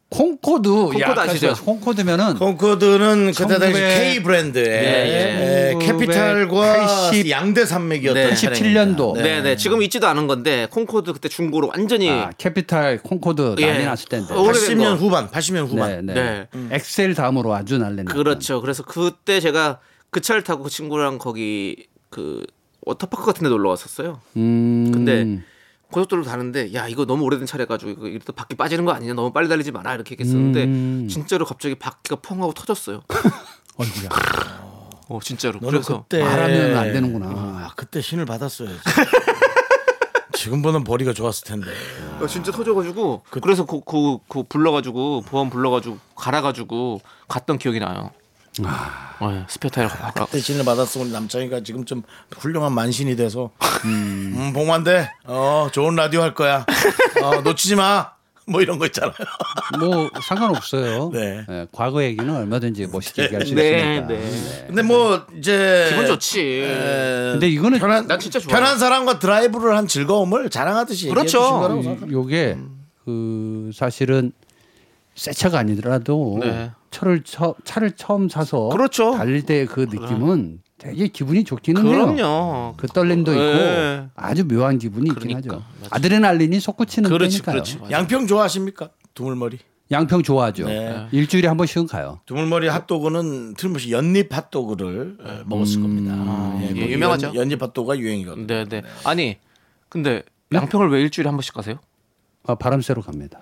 [0.09, 0.69] 콩코드.
[0.69, 1.53] 콩코드 야, 아시죠?
[1.53, 8.35] 콩코드면은 콩코드는 그때 당시 1900 K 브랜드의 예, 예, 캐피탈과 1980 양대 산맥이었던 네.
[8.35, 8.95] 차량입니다.
[8.95, 9.13] 87년도.
[9.21, 9.41] 네.
[9.41, 13.65] 네 지금 있지도 않은 건데 콩코드 그때 중고로 완전히 아, 캐피탈 콩코드 예.
[13.67, 14.33] 난리 났을 때인데.
[14.33, 14.95] 어, 오래된 80년 거.
[14.95, 16.05] 후반, 80년 후반.
[16.07, 16.47] 네, 네.
[16.51, 16.67] 네.
[16.71, 18.61] 엑셀 다음으로 아주 난리 났 그렇죠.
[18.61, 22.45] 그래서 그때 제가 그 차를 타고 그 친구랑 거기 그
[22.81, 24.21] 워터파크 같은 데 놀러 왔었어요.
[24.37, 24.89] 음.
[24.91, 25.43] 근데
[25.91, 29.31] 고속도로 가는데 야 이거 너무 오래된 차래 가지고 이거 이러다 바퀴 빠지는 거 아니냐 너무
[29.31, 31.07] 빨리 달리지 마라 이렇게 얘기했었는데 음.
[31.09, 33.01] 진짜로 갑자기 바퀴가 펑 하고 터졌어요.
[33.77, 34.09] 어이구야.
[35.09, 35.59] 어 진짜로.
[35.59, 37.27] 너는 그래서 그때 말하면 안 되는구나.
[37.27, 38.77] 아, 그때 신을 받았어야지.
[40.33, 41.71] 지금보다는 벌이가 좋았을 텐데.
[42.21, 48.11] 어, 진짜 터져가지고 그 래서 그, 그, 그 불러가지고 보험 불러가지고 갈아가지고 갔던 기억이 나요.
[48.57, 52.01] 네, 스페어 타이어 가- 가- 그때 신을 받았으면 우리 남창이가 지금 좀
[52.37, 53.51] 훌륭한 만신이 돼서
[53.85, 56.65] 음, 봉만대 어 좋은 라디오 할 거야.
[57.23, 58.11] 어, 놓치지 마.
[58.47, 59.13] 뭐 이런 거 있잖아요.
[59.79, 61.11] 뭐 상관없어요.
[61.13, 61.45] 네.
[61.47, 64.07] 예, 과거 얘기는 얼마든지 멋있게 얘기할 수 네, 있으니까.
[64.07, 64.63] 네.
[64.65, 66.41] 근데 뭐 이제 기분 좋지.
[66.63, 68.49] 에, 근데 이거는 편한 난 진짜 좋아요.
[68.57, 71.39] 편한 사람과 드라이브를 한 즐거움을 자랑하듯이 그렇죠.
[71.43, 72.07] 생각합니다.
[72.11, 72.57] 요게
[73.05, 74.31] 그 사실은
[75.13, 76.71] 새 차가 아니더라도 네.
[76.91, 79.11] 차를 처, 차를 처음 사서 그렇죠.
[79.13, 81.91] 달릴 때 그 느낌은 되게 기분이 좋기는 해요.
[82.13, 82.73] 그럼요.
[82.77, 84.07] 그 떨림도 있고 네.
[84.15, 85.65] 아주 묘한 기분이 있긴 그러니까, 하죠.
[85.81, 85.95] 맞아.
[85.95, 87.41] 아드레날린이 솟구치는 그렇지.
[87.45, 87.77] 맞아.
[87.91, 88.89] 양평 좋아하십니까?
[89.13, 89.59] 두물머리.
[89.91, 90.67] 양평 좋아하죠.
[90.67, 91.07] 네.
[91.11, 92.21] 일주일에 한 번씩은 가요.
[92.27, 96.13] 두물머리 핫도그는 틀림없이 연잎 핫도그를 에, 먹었을 겁니다.
[96.15, 97.27] 아, 예, 유명하죠.
[97.29, 98.47] 연, 연잎 핫도그가 유행이거든요.
[98.47, 98.83] 네, 네.
[99.03, 99.37] 아니
[99.89, 100.21] 근데
[100.53, 101.77] 양평을 왜 일주일에 한 번씩 가세요?
[102.47, 103.39] 아, 바람 쐬러 갑니다.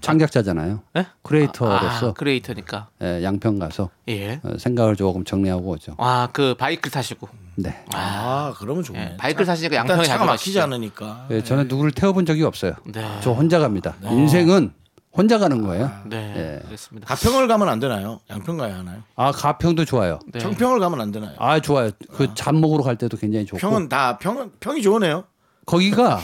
[0.00, 0.80] 창작자잖아요.
[0.92, 1.06] 네?
[1.22, 2.88] 크리에이터로서 아, 크리에이터니까.
[3.02, 4.40] 예, 양평 가서 예.
[4.44, 5.94] 어, 생각을 조금 정리하고 오죠.
[5.98, 7.28] 아, 그 바이크를 타시고.
[7.56, 7.82] 네.
[7.92, 9.12] 아, 그러면 좋네.
[9.12, 10.60] 예, 바이크를 타시니까 양평에 차가 막히지.
[10.60, 11.26] 않으니까.
[11.30, 12.74] 예, 저는 누구를 태워본 적이 없어요.
[12.86, 13.04] 네.
[13.22, 13.94] 저 혼자 갑니다.
[14.02, 14.72] 인생은
[15.16, 15.90] 혼자 가는 거예요.
[16.06, 16.34] 네.
[16.36, 16.66] 예.
[16.66, 17.06] 그렇습니다.
[17.06, 18.20] 가평을 가면 안 되나요?
[18.30, 19.02] 양평 가야 하나요?
[19.16, 20.18] 아 가평도 좋아요.
[20.32, 20.40] 네.
[20.40, 21.34] 청평을 가면 안 되나요?
[21.38, 21.90] 아 좋아요.
[22.12, 23.58] 그잡 먹으러 갈 때도 굉장히 좋고.
[23.60, 25.24] 평은 다 평은 평이 좋으네요.
[25.66, 26.20] 거기가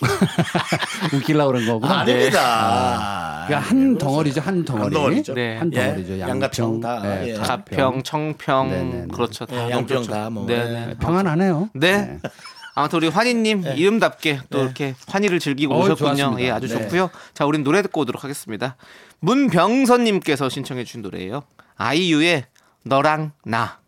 [1.12, 2.00] 웃기려고 그런 거구나.
[2.00, 3.44] 아닙니다.
[3.46, 4.84] 그러니까 한 덩어리죠, 한 덩어리.
[4.84, 5.34] 한 덩어리죠.
[5.34, 5.56] 네.
[5.56, 6.18] 한 예, 덩어리죠.
[6.20, 7.34] 양가청 다, 네, 예.
[7.34, 9.06] 가평, 청평, 네네네.
[9.12, 9.46] 그렇죠.
[9.46, 10.10] 다 예, 양평 그렇죠.
[10.10, 10.46] 다 뭐.
[10.46, 10.86] 네네.
[10.90, 10.94] 예.
[10.98, 11.70] 평안하네요.
[11.74, 12.18] 네.
[12.74, 16.14] 아무튼 우리 환희님 이름답게 또 이렇게 환희를 즐기고 어우, 오셨군요.
[16.16, 16.42] 좋았습니다.
[16.42, 16.74] 예, 아주 네.
[16.82, 17.10] 좋고요.
[17.34, 18.76] 자, 우린 노래 듣고 오도록 하겠습니다.
[19.20, 21.42] 문병선님께서 신청해 주신 노래예요.
[21.76, 22.44] 아이유의
[22.84, 23.78] 너랑 나.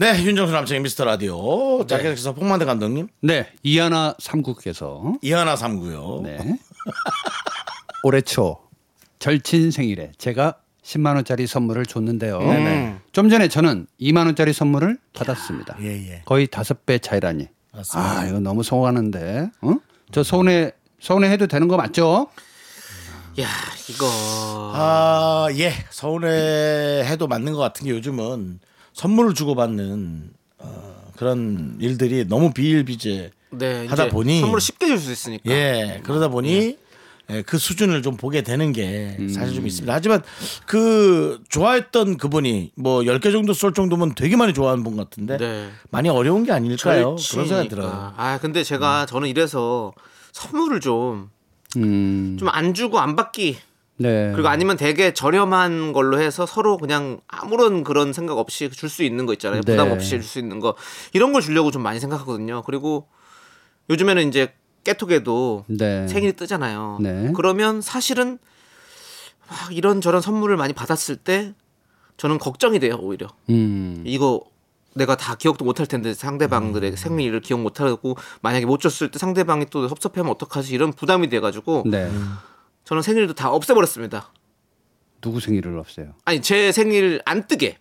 [0.00, 1.84] 네, 윤정수 남창의 미스터 라디오.
[1.86, 6.20] 자켓에서 폭만대 감독님, 네, 이하나 삼국께서 이하나 삼구요.
[6.22, 6.38] 네.
[8.04, 8.56] 올해 초
[9.18, 12.38] 절친 생일에 제가 10만 원짜리 선물을 줬는데요.
[12.38, 13.00] 음.
[13.12, 15.76] 좀 전에 저는 2만 원짜리 선물을 받았습니다.
[15.82, 16.22] 예, 예.
[16.24, 17.48] 거의 다섯 배 차이라니.
[17.74, 18.20] 맞습니다.
[18.20, 19.50] 아, 이거 너무 서운하는데.
[19.60, 19.74] 어?
[20.12, 22.28] 저 서운해 서운해 해도 되는 거 맞죠?
[23.38, 23.46] 야,
[23.90, 24.06] 이거
[24.74, 25.74] 아, 예.
[25.90, 28.60] 서울에 해도 맞는 것 같은 게 요즘은
[29.00, 35.50] 선물을 주고받는 어, 그런 일들이 너무 비일비재 네, 하다 보니 선물을 쉽게 줄 수 있으니까.
[35.50, 36.76] 예, 그러다 보니
[37.30, 39.90] 예, 그 수준을 좀 보게 되는 게 사실 좀 있습니다.
[39.90, 40.22] 하지만
[40.66, 45.70] 그 좋아했던 그분이 뭐 10개 정도 쏠 정도면 되게 많이 좋아하는 분 같은데 네.
[45.90, 47.16] 많이 어려운 게 아닐까요?
[47.16, 47.46] 그런.
[47.46, 48.12] 생각이 들어요.
[48.18, 49.94] 아, 근데 제가 저는 이래서
[50.32, 51.30] 선물을 좀좀
[51.78, 52.38] 음.
[52.48, 53.56] 안 주고 안 받기
[54.00, 54.32] 네.
[54.32, 59.26] 그리고 아니면 되게 저렴한 걸로 해서 서로 그냥 아무런 그런 생각 없이 줄 수 있는
[59.26, 59.60] 거 있잖아요.
[59.60, 59.72] 네.
[59.72, 60.74] 부담 없이 줄 수 있는 거
[61.12, 62.62] 이런 걸 주려고 좀 많이 생각하거든요.
[62.62, 63.06] 그리고
[63.90, 66.08] 요즘에는 이제 깨톡에도 네.
[66.08, 66.98] 생일이 뜨잖아요.
[67.00, 67.32] 네.
[67.36, 68.38] 그러면 사실은
[69.48, 71.52] 막 이런 저런 선물을 많이 받았을 때
[72.16, 74.02] 저는 걱정이 돼요 오히려 음.
[74.06, 74.40] 이거
[74.94, 79.88] 내가 다 기억도 못할 텐데 상대방들의 생일을 기억 못하고 만약에 못 줬을 때 상대방이 또
[79.88, 82.10] 섭섭해하면 어떡하지 이런 부담이 돼가지고 네.
[82.90, 84.32] 저는 생일도 다 없애버렸습니다.
[85.20, 86.14] 누구 생일을 없애요?
[86.24, 87.76] 아니 제 생일 안 뜨게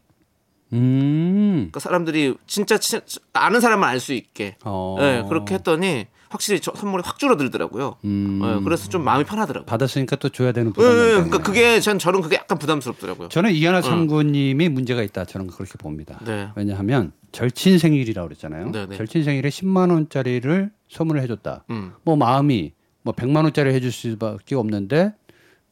[0.71, 1.55] 음.
[1.71, 2.99] 그러니까 사람들이 진짜 치-
[3.33, 4.97] 아는 사람만 알 수 있게 어.
[4.99, 7.95] 네, 그렇게 했더니 확실히 저 선물이 확 줄어들더라고요.
[8.05, 8.39] 음.
[8.39, 9.65] 네, 그래서 좀 마음이 편하더라고요.
[9.65, 11.09] 받았으니까 또 줘야 되는 예, 예, 있네요.
[11.13, 13.29] 그러니까 그게 전 저는 그게 약간 부담스럽더라고요.
[13.29, 15.25] 저는 이하나 삼구님이 문제가 있다.
[15.25, 16.19] 저는 그렇게 봅니다.
[16.23, 16.49] 네.
[16.55, 18.69] 왜냐하면 절친 생일이라고 그랬잖아요.
[18.71, 18.95] 네, 네.
[18.95, 21.65] 절친 생일에 10만 원짜리를 선물을 해줬다.
[21.71, 21.93] 음.
[22.03, 25.13] 뭐 마음이 뭐 100만 원짜리 해줄 수밖에 없는데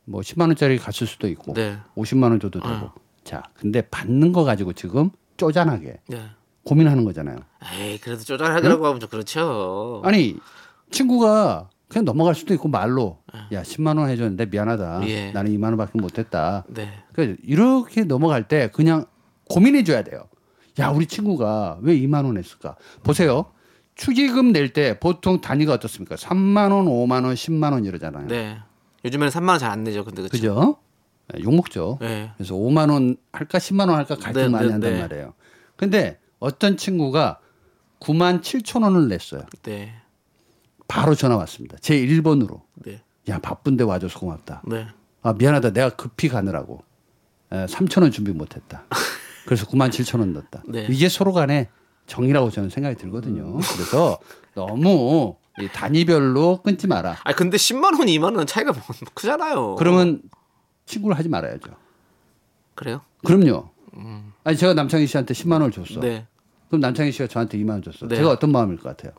[0.05, 1.77] 뭐 10만 원짜리 갔을 수도 있고 네.
[1.95, 2.73] 50만 원 줘도 되고.
[2.73, 2.93] 어.
[3.23, 6.21] 자, 근데 받는 거 가지고 지금 쪼잔하게 네.
[6.63, 7.37] 고민하는 거잖아요.
[7.73, 10.01] 에이 그래도 쪼잔하게라고 하면 좀 그렇죠.
[10.05, 10.37] 아니
[10.91, 13.19] 친구가 그냥 넘어갈 수도 있고 말로
[13.51, 14.99] 야 10만 원 해줬는데 미안하다.
[14.99, 15.09] 네.
[15.09, 15.31] 예.
[15.31, 16.65] 나는 2만 원밖에 못했다.
[16.69, 16.91] 네.
[17.13, 19.05] 그러니까 이렇게 넘어갈 때 그냥
[19.49, 20.27] 고민해 줘야 돼요.
[20.79, 22.75] 야, 우리 친구가 왜 2만 원 했을까?
[23.03, 23.45] 보세요.
[23.97, 26.15] 축의금 낼 때 보통 단위가 어떻습니까?
[26.15, 28.27] 3만 원, 5만 원, 10만 원 이러잖아요.
[28.27, 28.57] 네.
[29.05, 30.03] 요즘에는 3만 원 잘 안 내죠.
[30.05, 30.29] 근데 그죠?
[30.31, 30.77] 그죠?
[31.33, 31.97] 네, 욕 먹죠.
[31.99, 32.31] 네.
[32.37, 35.01] 그래서 5만 원 할까 10만 원 할까 갈등 네, 많이 네, 한단 네.
[35.01, 35.33] 말이에요.
[35.75, 37.39] 근데 어떤 친구가
[37.99, 39.41] 9만 7천 원을 냈어요.
[39.63, 39.93] 네.
[40.87, 41.77] 바로 전화 왔습니다.
[41.81, 42.61] 제 1번으로.
[42.75, 43.01] 네.
[43.29, 44.61] 야, 바쁜데 와줘서 고맙다.
[44.67, 44.87] 네.
[45.21, 45.71] 아, 미안하다.
[45.73, 46.83] 내가 급히 가느라고.
[47.49, 48.85] 3천 원 준비 못 했다.
[49.45, 50.61] 그래서 9만 7천 원 넣었다.
[50.67, 50.85] 네.
[50.89, 51.69] 이게 서로 간에
[52.07, 53.53] 정이라고 저는 생각이 들거든요.
[53.53, 54.17] 그래서
[54.55, 57.17] 너무 이 단위별로 끊지 마라.
[57.23, 58.81] 아 근데 10만 원, 2만 원 차이가 뭐
[59.13, 59.75] 크잖아요.
[59.75, 60.21] 그러면
[60.85, 61.71] 친구를 하지 말아야죠.
[62.75, 63.01] 그래요?
[63.25, 63.69] 그럼요.
[64.43, 65.99] 아니 제가 남창희 씨한테 10만 원을 줬어.
[65.99, 66.25] 네.
[66.69, 68.07] 그럼 남창희 씨가 저한테 2만 원 줬어.
[68.07, 68.15] 네.
[68.17, 69.13] 제가 어떤 마음일 것 같아요?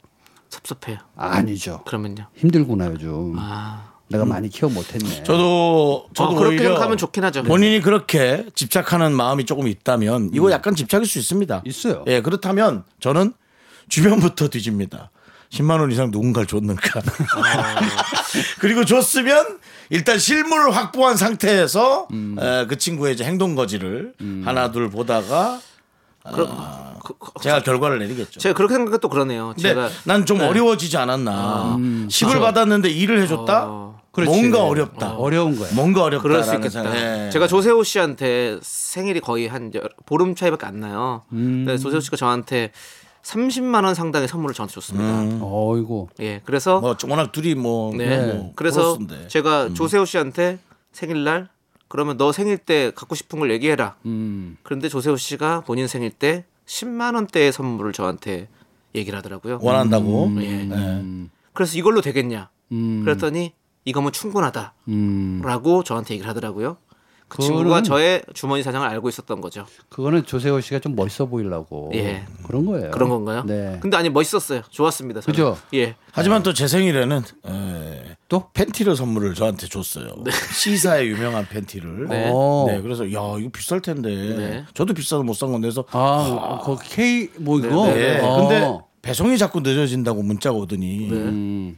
[0.49, 0.99] 섭섭해요.
[1.17, 1.83] 아니죠.
[1.87, 2.27] 그러면요.
[2.35, 3.35] 힘들구나 요즘.
[3.39, 3.98] 아.
[4.09, 5.23] 내가 많이 키워 못했네.
[5.23, 7.43] 저도 저도 어, 그렇게 오히려 생각하면 좋긴 하죠.
[7.43, 11.63] 본인이 그렇게 집착하는 마음이 조금 있다면 이거 약간 집착일 수 있습니다.
[11.65, 12.05] 있어요.
[12.07, 13.35] 예, 그렇다면 저는
[13.89, 15.11] 주변부터 뒤집니다.
[15.51, 17.01] 10만 원 이상 누군가를 줬는가.
[18.61, 24.13] 그리고 줬으면 일단 실물을 확보한 상태에서 에, 그 친구의 이제 행동 거지를
[24.45, 25.61] 하나 둘 보다가
[26.35, 26.47] 그,
[27.19, 28.41] 그, 제가 결과를 내리겠죠.
[28.41, 29.55] 제가 그렇게 생각해 또 그러네요.
[29.55, 30.47] 근데 제가 난좀 네.
[30.47, 31.77] 어려워지지 않았나.
[31.79, 33.88] 10을 받았는데 일을 해줬다?
[34.23, 34.41] 어, 그렇지.
[34.41, 35.15] 뭔가 어렵다.
[35.17, 35.71] 어 려운 거야.
[35.75, 36.23] 뭔가 어렵다.
[36.23, 37.27] 그럴 수 있겠다.
[37.27, 37.31] 예.
[37.31, 41.23] 제가 조세호 씨한테 생일이 거의 한 여- 보름 차이밖에 안 나요.
[41.33, 41.65] 음.
[41.67, 42.73] 근데 조세호 씨가 저한테
[43.23, 45.23] 30만 원 상당의 선물을 저한테 줬습니다.
[45.23, 45.41] 음.
[45.43, 46.09] 어이고.
[46.21, 48.33] 예, 그래서 뭐 워낙 둘이 뭐, 네.
[48.33, 49.29] 뭐 그래서 프로스인데.
[49.29, 50.59] 제가 조세호 씨한테
[50.93, 51.49] 생일날
[51.89, 53.97] 그러면 너 생일 때 갖고 싶은 걸 얘기해라.
[54.07, 54.57] 음.
[54.63, 58.49] 그런데 조세호 씨가 본인 생일 때 10만 원대의 선물을 저한테
[58.95, 59.59] 얘기를 하더라고요.
[59.63, 60.31] 원한다고.
[60.41, 60.65] 예.
[60.65, 61.05] 네.
[61.53, 62.49] 그래서 이걸로 되겠냐?
[62.73, 63.03] 음.
[63.05, 63.53] 그랬더니
[63.89, 65.43] 이거면 충분하다라고 음.
[65.85, 66.77] 저한테 얘기를 하더라고요.
[67.29, 69.67] 그 친구가 저의 주머니 사정을 알고 있었던 거죠.
[69.91, 72.25] 그거는 조세호 씨가 좀 멋있어 보이려고 예.
[72.47, 72.91] 그런 거예요.
[72.91, 73.43] 그런 건가요?
[73.45, 73.79] 네.
[73.83, 74.63] 근데 아니 멋있었어요.
[74.71, 75.21] 좋았습니다.
[75.21, 75.35] 저는.
[75.35, 75.59] 그죠?
[75.75, 75.95] 예.
[76.13, 78.49] 하지만 또 제 생일에는 에, 또?
[78.55, 80.07] 팬티를 선물을 저한테 줬어요.
[80.55, 82.07] 시사의 유명한 팬티를.
[82.09, 82.31] 네.
[82.33, 82.65] 어.
[82.67, 84.65] 네, 그래서 야 이거 비쌀 텐데 네.
[84.73, 87.89] 저도 비싸서 못 산 건데 해서 아, 그 K 뭐 이거.
[87.93, 88.21] 네.
[88.23, 88.37] 어.
[88.41, 91.77] 근데 배송이 자꾸 늦어진다고 문자가 오더니 음.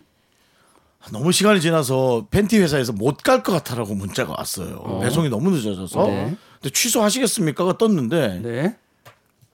[1.11, 5.01] 너무 시간이 지나서 팬티 회사에서 못 갈 것 같아라고 문자가 왔어요.
[5.03, 6.07] 배송이 너무 늦어져서.
[6.07, 6.37] 네.
[6.61, 8.77] 근데 취소하시겠습니까가 떴는데 네.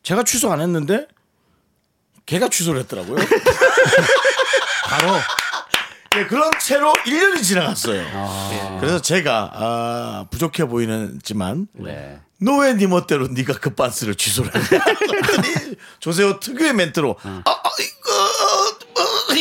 [0.02, 1.06] 제가 취소 안 했는데
[2.26, 3.16] 걔가 취소를 했더라고요.
[4.88, 5.12] 바로
[6.16, 8.04] 네, 그런 채로 1년이 지나갔어요.
[8.12, 8.78] 아.
[8.80, 12.20] 그래서 제가 아, 부족해 보이는지만 네.
[12.40, 17.70] 너왜 네 멋대로 네가 그 반스를 취소를 했냐 그랬더니 조세호 특유의 멘트로 아, 아 어,
[17.80, 17.95] 이거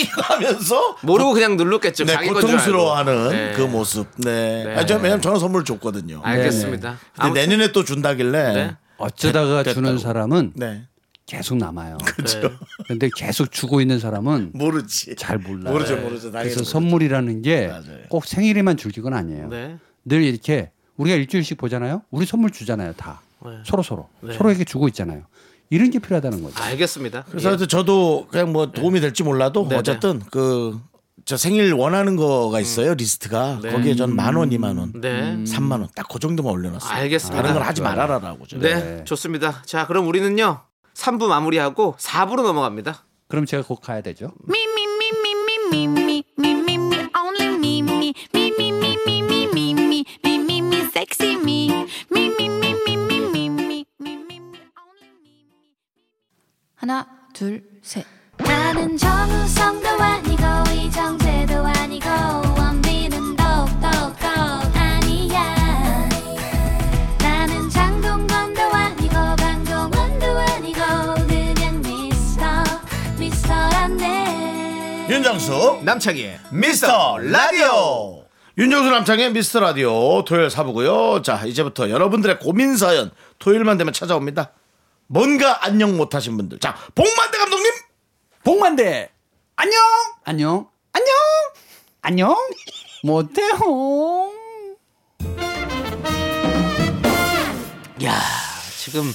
[0.04, 2.06] 하면서 모르고 그냥 눌렀겠죠.
[2.06, 2.16] 네.
[2.28, 3.54] 고통스러워하는 네.
[3.56, 4.08] 그 모습.
[4.18, 4.64] 네.
[4.66, 4.76] 네.
[4.76, 6.22] 아니, 저 왜냐면 저는 선물 줬거든요.
[6.24, 6.90] 알겠습니다.
[6.90, 8.54] 근데 아무튼 내년에 또 준다길래.
[8.54, 8.76] 네.
[8.98, 9.98] 어쩌다가 됐- 주는 됐다고.
[10.02, 10.84] 사람은 네.
[11.26, 11.98] 계속 남아요.
[12.06, 12.52] 그렇죠.
[12.88, 15.16] 근데 계속 주고 있는 사람은 모르지.
[15.16, 15.74] 잘 몰라요.
[15.74, 16.32] 모르죠, 모르죠.
[16.32, 16.64] 그래서 모르죠.
[16.64, 17.72] 선물이라는 게.
[18.10, 19.48] 꼭 생일에만 줄 건 아니에요.
[19.50, 19.78] 네.
[20.06, 22.04] 늘 이렇게 우리가 일주일씩 보잖아요.
[22.12, 23.22] 우리 선물 주잖아요, 다.
[23.44, 23.52] 네.
[23.66, 24.34] 서로 서로 네.
[24.34, 25.24] 서로에게 주고 있잖아요.
[25.70, 26.62] 이런 게 필요하다는 거죠.
[26.64, 27.26] 알겠습니다.
[27.30, 27.68] 그래서 예.
[27.68, 30.80] 저도 그냥 뭐 도움이 될지 몰라도 네, 어쨌든 그
[31.28, 33.72] 저 생일 원하는 거가 있어요 리스트가 네.
[33.72, 35.44] 거기에 전 만 원, 이만 원, 네.
[35.48, 36.94] 삼만 원 딱 그 정도만 올려놨어요.
[36.94, 37.42] 알겠습니다.
[37.42, 37.82] 다른 건 하지.
[37.82, 38.46] 말아라라고.
[38.60, 39.04] 네, 네.
[39.06, 39.64] 좋습니다.
[39.66, 40.60] 자, 그럼 우리는요.
[40.94, 43.06] 3부 마무리하고 4부로 넘어갑니다.
[43.28, 44.34] 그럼 제가 곧 가야 되죠.
[44.48, 44.60] Me,
[56.86, 58.06] 하나, 둘, 셋.
[58.38, 62.08] 나는 정우성도 아니고 이정재도 아니고
[62.60, 63.88] 원빈은 더욱더
[64.76, 65.56] 아니야
[67.18, 70.80] 나는 장동건도 아니고 강동원도 아니고
[71.28, 72.46] 그냥 미스터
[73.18, 78.26] 미스터란데 윤정수 남창희의 미스터 라디오.
[78.60, 81.24] 윤정수 남창의 미스터 라디오 토요일 사부고요.
[81.24, 84.52] 자 이제부터 여러분들의 고민 사연 토요일만 되면 찾아옵니다.
[85.08, 86.60] 뭔가 안녕 못하신 분들.
[86.60, 87.72] 자 복만대 감독님.
[88.44, 89.10] 복만대
[89.56, 89.80] 안녕
[90.24, 91.08] 안녕 안녕
[92.02, 92.36] 안녕
[93.04, 94.32] 못해요.
[98.04, 98.20] 야,
[98.78, 99.12] 지금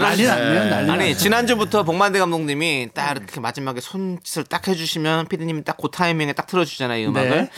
[0.00, 1.18] 난리 났네요, 난리 아니.
[1.18, 7.02] 지난주부터 복만대 감독님이 딱 이렇게 마지막에 손짓을 딱 해주시면 피디님이 딱 그 타이밍에 딱 틀어주잖아요
[7.02, 7.30] 이 음악을.
[7.30, 7.50] 네.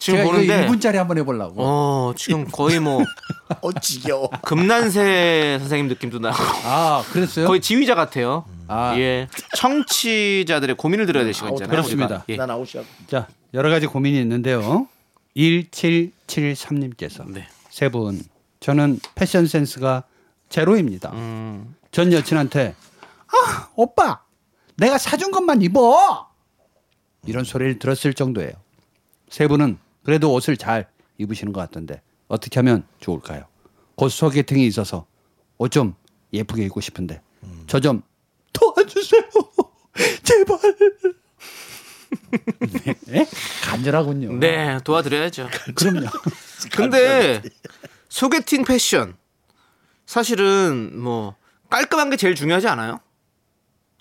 [0.00, 1.54] 지금 제가 보는데 이거 1분짜리 한번 해보려고.
[1.58, 3.04] 어 지금 거의 뭐
[3.60, 4.30] 어 지겨워.
[4.42, 7.46] 금난세 선생님 느낌도 나고 아 그랬어요?
[7.46, 8.46] 거의 지휘자 같아요.
[8.66, 8.96] 아.
[8.96, 11.70] 예, 청취자들의 고민을 들어야 될 시간 있잖아요.
[11.70, 12.24] 그렇습니다.
[12.30, 12.36] 예.
[12.36, 12.82] 난 아웃이야.
[13.08, 14.88] 자 여러 가지 고민이 있는데요.
[15.36, 17.46] 1773님께서 네.
[17.68, 18.22] 세분
[18.60, 20.04] 저는 패션 센스가
[20.48, 21.10] 제로입니다.
[21.12, 22.74] 음, 전 여친한테
[23.26, 24.22] 아 오빠
[24.76, 26.26] 내가 사준 것만 입어
[27.26, 28.52] 이런 소리를 들었을 정도예요.
[29.28, 33.44] 세 분은 그래도 옷을 잘 입으시는 것 같던데 어떻게 하면 좋을까요?
[33.94, 35.06] 곧 소개팅이 있어서
[35.58, 35.94] 옷 좀
[36.32, 37.20] 예쁘게 입고 싶은데
[37.66, 38.02] 저좀
[38.52, 39.22] 도와주세요
[40.22, 40.58] 제발.
[43.06, 43.26] 네?
[43.64, 44.38] 간절하군요.
[44.38, 45.48] 네, 도와드려야죠.
[45.74, 46.08] 그럼요.
[46.72, 47.42] 근데
[48.08, 49.16] 소개팅 패션
[50.06, 51.36] 사실은 뭐
[51.68, 53.00] 깔끔한 게 제일 중요하지 않아요?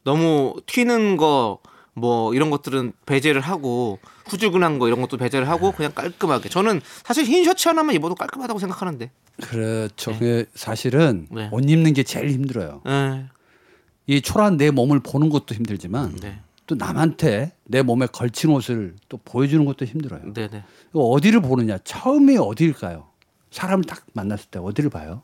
[0.04, 1.60] 너무 튀는 거
[1.94, 7.26] 뭐 이런 것들은 배제를 하고 후줄근한 거 이런 것도 배제를 하고 그냥 깔끔하게 저는 사실
[7.26, 10.16] 흰 셔츠 하나만 입어도 깔끔하다고 생각하는데 그렇죠.
[10.18, 11.50] 그 사실은 네.
[11.52, 12.82] 옷 입는 게 제일 힘들어요.
[12.86, 13.26] 네.
[14.08, 16.40] 이 초라한 내 몸을 보는 것도 힘들지만 네.
[16.68, 20.22] 또 남한테 내 몸에 걸친 옷을 또 보여주는 것도 힘들어요.
[20.90, 21.80] 이거 어디를 보느냐?
[21.80, 23.08] 처음에 어디일까요?
[23.52, 25.22] 사람을 딱 만났을 때 어디를 봐요?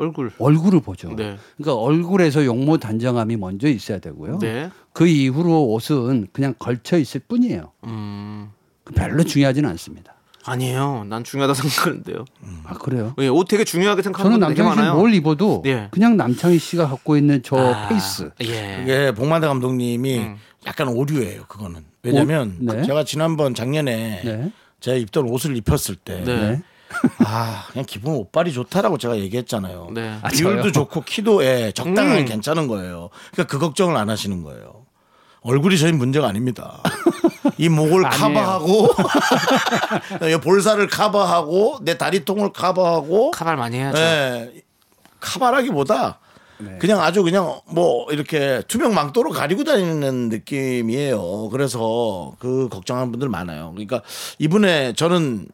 [0.00, 1.08] 얼굴 얼굴을 보죠.
[1.14, 1.36] 네.
[1.56, 4.38] 그러니까 얼굴에서 용모 단정함이 먼저 있어야 되고요.
[4.38, 4.70] 네.
[4.92, 7.70] 그 이후로 옷은 그냥 걸쳐 있을 뿐이에요.
[7.84, 8.50] 음
[8.94, 10.14] 별로 중요하지는 않습니다.
[10.42, 12.24] 아니에요 난 중요하다 생각하는데요
[12.64, 13.14] 아 그래요?
[13.18, 15.88] 예, 옷 되게 중요하게 생각하는 저는 남창희 많아요 씨뭘 입어도 네.
[15.90, 18.30] 그냥 남창희 씨가 갖고 있는 저 아, face.
[18.44, 18.80] 예.
[18.82, 20.36] 이게 복만대 감독님이 음.
[20.66, 21.44] 약간 오류예요.
[21.46, 22.74] 그거는 왜냐면 옷?
[22.74, 22.82] 네.
[22.84, 24.52] 제가 지난번 작년에 네.
[24.80, 26.62] 제가 입던 옷을 입혔을 때 네.
[27.18, 27.26] 네.
[27.26, 29.88] 아, 그냥 기본 옷빨이 좋다라고 제가 얘기했잖아요.
[29.92, 30.18] 네.
[30.22, 30.72] 아, 비율도 저요?
[30.72, 32.24] 좋고 키도 예, 적당하게 음.
[32.26, 33.10] 괜찮은 거예요.
[33.32, 34.86] 그러니까 그 걱정을 안 하시는 거예요.
[35.42, 36.82] 얼굴이 저희 문제가 아닙니다.
[37.56, 38.02] 이 목을.
[38.10, 38.88] 커버하고
[40.28, 44.52] 이 볼살을 커버하고 내 다리통을 커버하고 카발 많이 해야죠 예,
[45.20, 46.18] 커버라기보다
[46.58, 46.76] 네.
[46.78, 51.48] 그냥 아주 그냥 뭐 이렇게 투명 망토로 가리고 다니는 느낌이에요.
[51.50, 53.70] 그래서 그 걱정하는 분들 많아요.
[53.70, 54.02] 그러니까
[54.38, 55.46] 이분의 저는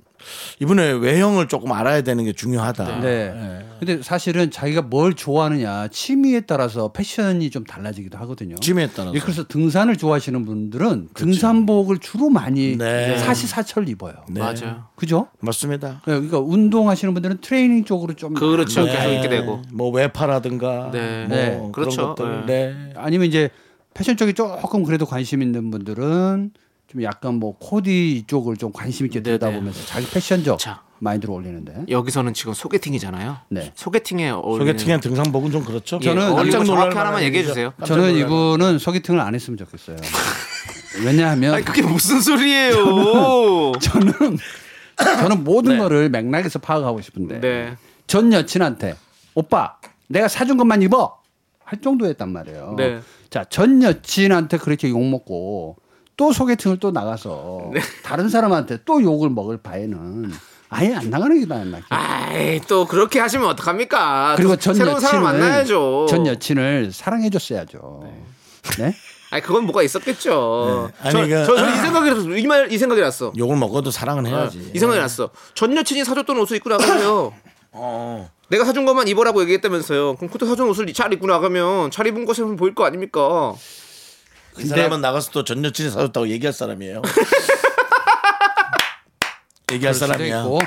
[0.61, 3.01] 이분의 외형을 조금 알아야 되는 게 중요하다.
[3.01, 3.67] 네.
[3.79, 8.57] 근데 사실은 자기가 뭘 좋아하느냐 취미에 따라서 패션이 좀 달라지기도 하거든요.
[8.57, 9.15] 취미에 따라서.
[9.15, 13.19] 예, 그래서 등산을 좋아하시는 분들은 등산복을 주로 많이 네.
[13.19, 14.15] 사시사철 입어요.
[14.31, 14.41] 네.
[14.41, 15.29] 맞아요 그죠?
[15.41, 16.01] 맞습니다.
[16.05, 18.93] 그러니까 운동하시는 분들은 트레이닝 쪽으로 좀 그렇죠 네.
[18.93, 21.27] 계속 있게 되고 뭐 외파라든가 네.
[21.27, 21.51] 뭐 네.
[21.57, 22.15] 그런 그렇죠.
[22.15, 22.47] 것들.
[22.47, 22.93] 네.
[22.97, 23.51] 아니면 이제
[23.95, 26.51] 패션 쪽이 조금 그래도 관심 있는 분들은
[26.89, 29.39] 좀 약간 뭐 코디 쪽을 좀 관심 있게 네네.
[29.39, 30.83] 들여다보면서 자기 패션적 자.
[30.99, 31.85] 마인드로 올리는데.
[31.91, 33.39] 여기서는 지금 소개팅이잖아요.
[33.51, 33.73] 네.
[33.75, 35.99] 소개팅에 어울리는 소개팅의 등산복은 좀 그렇죠.
[35.99, 37.45] 저는 저는 거 깜짝 정확히 놀랄 하나만 얘기해.
[37.45, 37.73] 주세요.
[37.85, 39.97] 저는 이분은 소개팅을 안 했으면 좋겠어요.
[41.05, 43.73] 왜냐하면 아니 그게 무슨 소리예요?
[43.83, 44.39] 저는
[44.97, 45.79] 저는 모든 네.
[45.79, 47.77] 거를 맥락에서 파악하고 싶은데 네.
[48.07, 48.97] 전 여친한테
[49.35, 49.77] 오빠
[50.09, 51.19] 내가 사준 것만 입어
[51.65, 52.75] 할 정도였단 말이에요.
[52.79, 53.01] 네.
[53.29, 55.77] 자, 전 여친한테 그렇게 욕 먹고
[56.17, 57.81] 또 소개팅을 또 나가서 네.
[58.03, 60.33] 다른 사람한테 또 욕을 먹을 바에는
[60.69, 61.81] 아예 안 나가는 게 나았나.
[61.91, 64.35] 아이 또 그렇게 하시면 어떡합니까?
[64.37, 66.07] 그리고 또전 새로운 사람 여친을 만나야죠.
[66.09, 68.03] 전 여친을 사랑해줬어야죠.
[68.79, 68.95] 네?
[69.31, 70.91] 아니 그건 뭐가 있었겠죠.
[71.03, 71.09] 네.
[71.09, 72.29] 아니, 저, 그- 저, 저는 이 생각이 났어.
[72.37, 73.33] 이말 이 생각이 났어.
[73.37, 74.71] 욕을 먹어도 사랑은 해야지.
[74.75, 75.31] 이 생각이 났어.
[75.55, 77.33] 전 여친이 사줬던 옷을 입고 나가세요.
[77.73, 78.31] 어.
[78.49, 80.17] 내가 사준 것만 입어라고 얘기했다면서요.
[80.17, 83.53] 그럼 그때 사준 옷을 잘 입고 나가면 잘 입은 것처럼 보일 거 아닙니까?
[84.59, 87.03] 이 사람은 나가서 또 전 여친이 사줬다고 얘기할 사람이에요.
[89.73, 90.41] 얘기할 사람이야.
[90.43, 90.59] 있고.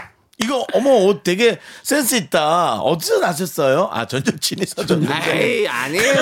[0.42, 2.80] 이거 어머 옷 되게 센스 있다.
[2.80, 3.90] 어디서 나셨어요?
[3.92, 5.14] 아전 여친이 사줬는데.
[5.38, 6.14] 에이 아니에요.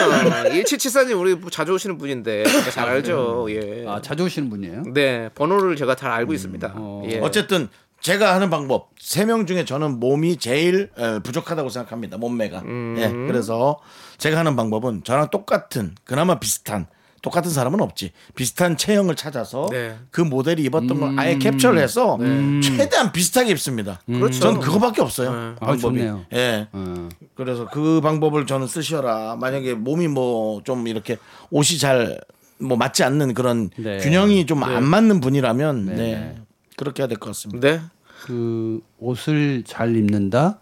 [0.64, 3.46] 1774님 우리 자주 오시는 분인데 잘 알죠.
[3.52, 3.86] 예.
[3.88, 4.84] 아, 자주 오시는 분이에요?
[4.94, 6.76] 네 번호를 제가 잘 알고 있습니다.
[7.12, 7.20] 예.
[7.20, 7.70] 어쨌든
[8.02, 12.18] 제가 하는 방법 세 명 중에 저는 몸이 제일 에, 부족하다고 생각합니다.
[12.18, 12.64] 몸매가.
[12.98, 13.80] 예, 그래서
[14.18, 16.88] 제가 하는 방법은 저랑 똑같은 그나마 비슷한
[17.28, 19.98] 똑같은 사람은 없지 비슷한 체형을 찾아서 네.
[20.12, 22.18] 그 모델이 입었던 걸 아예 캡처를 해서
[22.64, 24.00] 최대한 비슷하게 입습니다.
[24.06, 24.40] 그렇죠.
[24.40, 25.32] 전 그거밖에 없어요.
[25.32, 25.38] 네.
[25.60, 25.82] 아, 방법이.
[25.82, 26.26] 좋네요.
[26.34, 26.68] 예.
[26.72, 27.10] 어.
[27.36, 29.36] 그래서 그 방법을 저는 쓰셔라.
[29.36, 31.18] 만약에 몸이 뭐 좀 이렇게
[31.52, 32.20] 옷이 잘
[32.60, 34.00] 뭐 맞지 않는 그런 네.
[34.00, 35.96] 균형이 좀 안 맞는 분이라면 네.
[35.96, 36.36] 네.
[36.76, 37.68] 그렇게 해야 될 것 같습니다.
[37.70, 37.82] 네.
[38.26, 40.60] 그 옷을 잘 입는다.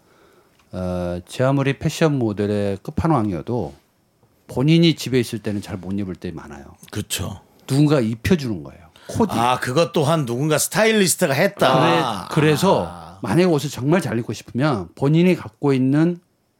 [0.72, 3.72] 어, 제 아무리 패션 모델의 끝판왕이어도
[4.48, 6.64] 본인이 집에 있을 때는 잘 못 입을 때 많아요.
[6.90, 7.40] 그렇죠.
[7.66, 8.86] 누군가 입혀주는 거예요.
[9.08, 9.32] 코디.
[9.34, 12.28] 아 그것 또한 누군가 스타일리스트가 했다.
[12.30, 16.18] 그래, 서 만약에 옷을 정말 잘 입고 싶으면 본인이 갖고 있는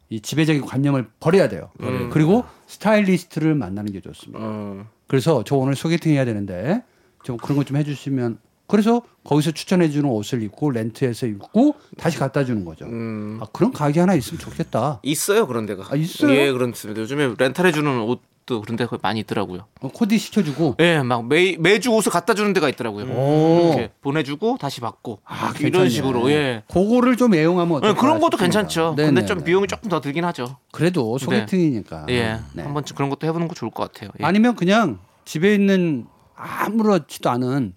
[0.09, 1.71] 이 지배적인 관념을 버려야 돼요.
[2.11, 4.39] 그리고 스타일리스트를 만나는 게 좋습니다.
[4.43, 4.87] 어.
[5.09, 6.83] 그래서 저 오늘 소개팅 해야 되는데
[7.25, 12.45] 좀 그런 것 좀 해주시면 그래서 거기서 추천해 주는 옷을 입고 렌트해서 입고 다시 갖다
[12.45, 12.85] 주는 거죠.
[12.87, 13.39] 음.
[13.41, 15.01] 아, 그런 가게 하나 있으면 좋겠다.
[15.03, 15.85] 있어요 그런 데가.
[15.91, 16.33] 아, 있어요?
[16.33, 17.01] 예 그렇습니다.
[17.01, 19.67] 요즘에 렌탈해 주는 옷도 그런 데가 많이 있더라고요.
[19.81, 23.05] 어, 코디 시켜주고 예, 막 매, 매주 옷을 갖다 주는 데가 있더라고요.
[23.07, 23.69] 오.
[23.69, 25.89] 이렇게 보내주고 다시 받고 아, 이런 괜찮네.
[25.89, 26.63] 식으로 예.
[26.69, 28.39] 그거를 좀 애용하면 예, 그런 것도 싶습니다.
[28.39, 28.95] 괜찮죠.
[28.97, 29.45] 네네, 근데 좀 네.
[29.45, 30.57] 비용이 조금 더 들긴 하죠.
[30.73, 32.07] 그래도 소개팅이니까.
[32.11, 32.63] 예, 네.
[32.63, 34.11] 한번 그런 것도 해보는 거 좋을 것 같아요.
[34.21, 34.25] 예.
[34.25, 36.07] 아니면 그냥 집에 있는
[36.37, 37.75] 아무렇지도 않은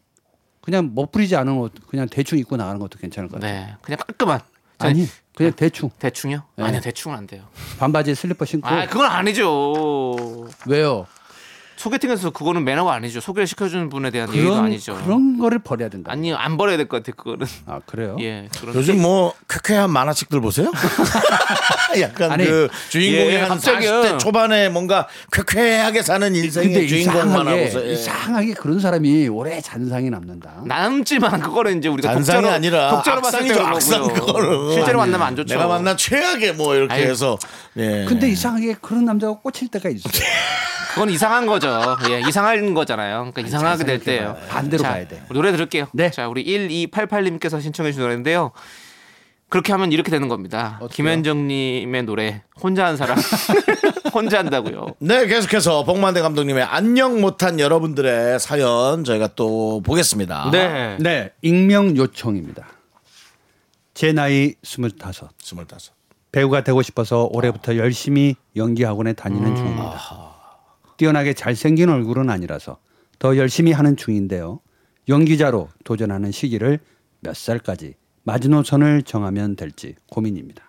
[0.70, 3.66] 그냥 멋부리지 않은 옷 그냥 대충 입고 나가는 것도 괜찮을 것 같아요.
[3.66, 4.40] 네, 그냥 깔끔한.
[4.78, 6.44] 아니 그냥 대충 대충요?
[6.56, 6.64] 네.
[6.64, 7.44] 아니요, 대충은 안 돼요.
[7.80, 10.48] 반바지에 슬리퍼 신고 아, 그건 아니죠.
[10.68, 11.08] 왜요?
[11.80, 13.22] 소개팅에서 그거는 매너가 아니죠.
[13.22, 14.96] 소개를 시켜주는 분에 대한 예의도 그런 아니죠.
[15.02, 16.12] 그런 거를 버려야 된다.
[16.12, 17.16] 아니, 안 버려야 될 것 같아.
[17.16, 17.48] 그거는.
[17.68, 18.18] 아 그래요?
[18.20, 18.76] 예, 그런.
[18.76, 20.72] 요즘 뭐 쾌쾌한 만화책들 보세요?
[22.02, 23.92] 약간 아니, 그 주인공이 예, 한 갑자기요.
[23.92, 27.94] 40대 초반에 뭔가 쾌쾌하게 사는 인생의 주인공만 이상하게, 하고서 예.
[27.94, 30.64] 이상하게 그런 사람이 오래 잔상이 남는다.
[30.66, 34.14] 남지만 그거는 이제 우리가 잔상이 독자로, 아니라 독자로 봤을 때 악상.
[34.14, 35.54] 그거를 실제로 만나면 안 좋죠.
[35.56, 37.04] 내가 만난 최악의 뭐 이렇게 아이.
[37.04, 37.40] 해서
[37.78, 38.04] 예.
[38.06, 40.12] 근데 이상하게 그런 남자가 꽂힐 때가 있어요.
[40.90, 41.98] 그건 이상한 거죠.
[42.10, 43.30] 예, 이상한 거잖아요.
[43.32, 44.36] 그러니까 이상하게 될 때예요.
[44.50, 45.24] 반대로 자, 가야 돼.
[45.30, 45.88] 우리 노래 들을게요.
[45.94, 46.10] 네.
[46.12, 48.52] 자, 우리 1288님께서 신청해 주신 노래인데요.
[49.50, 50.80] 그렇게 하면 이렇게 되는 겁니다.
[50.92, 53.18] 김현정님의 노래 혼자 한 사람
[54.14, 54.96] 혼자 한다고요.
[55.00, 60.50] 네, 계속해서 복만대 감독님의 안녕 못한 여러분들의 사연 저희가 또 보겠습니다.
[60.52, 60.98] 네.
[61.00, 62.68] 네, 익명 요청입니다.
[63.96, 65.30] 제 나이 스물다섯.
[65.42, 65.94] 스물다섯.
[66.32, 70.29] 배우가 되고 싶어서 올해부터 열심히 연기 학원에 다니는 중입니다.
[71.00, 72.78] 뛰어나게 잘생긴 얼굴은 아니라서
[73.20, 74.60] 더 열심히 하는 중인데요.
[75.08, 76.80] 연기자로 도전하는 시기를
[77.22, 80.62] 몇 살까지 마지노선을 정하면 될지 고민입니다.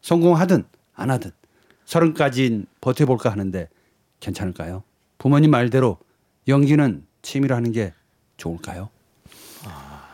[0.00, 0.62] 성공하든
[0.94, 1.32] 안 하든
[1.86, 3.68] 서른까지는 버텨볼까 하는데
[4.20, 4.84] 괜찮을까요?
[5.18, 5.98] 부모님 말대로
[6.46, 7.92] 연기는 취미로 하는 게
[8.36, 8.90] 좋을까요?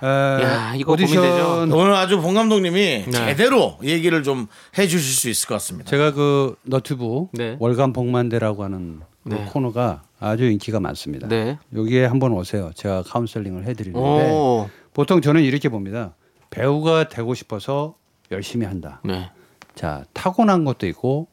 [0.03, 1.69] 에, 야, 이거 고민되죠.
[1.71, 3.11] 오늘 아주 봉 감독님이 네.
[3.11, 4.47] 제대로 얘기를 좀
[4.79, 5.91] 해주실 수 있을 것 같습니다.
[5.91, 7.59] 제가 그 너튜브 네.
[7.61, 9.47] 월간 복만대라고 하는 그 네.
[9.47, 11.29] 코너가 아주 인기가 많습니다.
[11.29, 11.59] 네.
[11.75, 12.71] 여기에 한번 오세요.
[12.75, 14.69] 제가 카운셀링을 해드리는데 오.
[14.93, 16.15] 보통 저는 이렇게 봅니다.
[16.51, 17.95] 배우가 되고 싶어서
[18.31, 19.01] 열심히 한다.
[19.05, 19.31] 네.
[19.75, 21.29] 자 타고난 것도 있고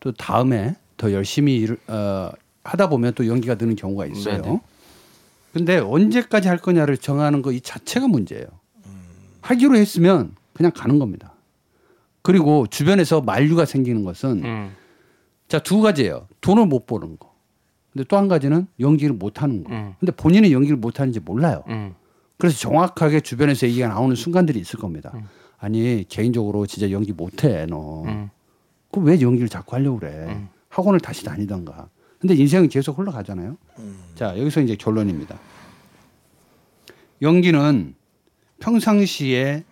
[0.00, 2.30] 또 다음에 더 열심히 일, 어,
[2.62, 4.40] 하다 보면 또 연기가 느는 경우가 있어요.
[4.42, 4.60] 네네.
[5.52, 8.46] 근데 언제까지 할 거냐를 정하는 거 이 자체가 문제예요.
[9.42, 11.32] 하기로 했으면 그냥 가는 겁니다.
[12.22, 14.72] 그리고 주변에서 만류가 생기는 것은 음.
[15.48, 16.26] 자 두 가지예요.
[16.40, 17.32] 돈을 못 버는 거.
[17.92, 19.72] 근데 또 한 가지는 연기를 못 하는 거.
[19.72, 19.94] 음.
[20.00, 21.62] 근데 본인은 연기를 못 하는지 몰라요.
[21.68, 21.94] 음.
[22.38, 25.12] 그래서 정확하게 주변에서 얘기가 나오는 순간들이 있을 겁니다.
[25.14, 25.22] 음.
[25.58, 28.02] 아니 개인적으로 진짜 연기 못 해 너.
[28.04, 28.30] 음.
[28.90, 30.48] 그럼 왜 연기를 자꾸 하려고 그래?
[30.68, 31.88] 학원을 다시 다니던가.
[32.18, 33.56] 근데 인생은 계속 흘러가잖아요.
[34.14, 35.38] 자 여기서 이제 결론입니다.
[37.22, 37.94] 연기는
[38.60, 39.64] 평상시에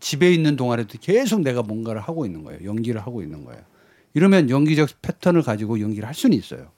[0.00, 2.60] 집에 있는 동안에도 계속 내가 뭔가를 하고 있는 거예요.
[2.64, 3.62] 연기를 하고 있는 거예요.
[4.14, 6.70] 이러면 연기적 패턴을 가지고 연기를 할 수는 있어요.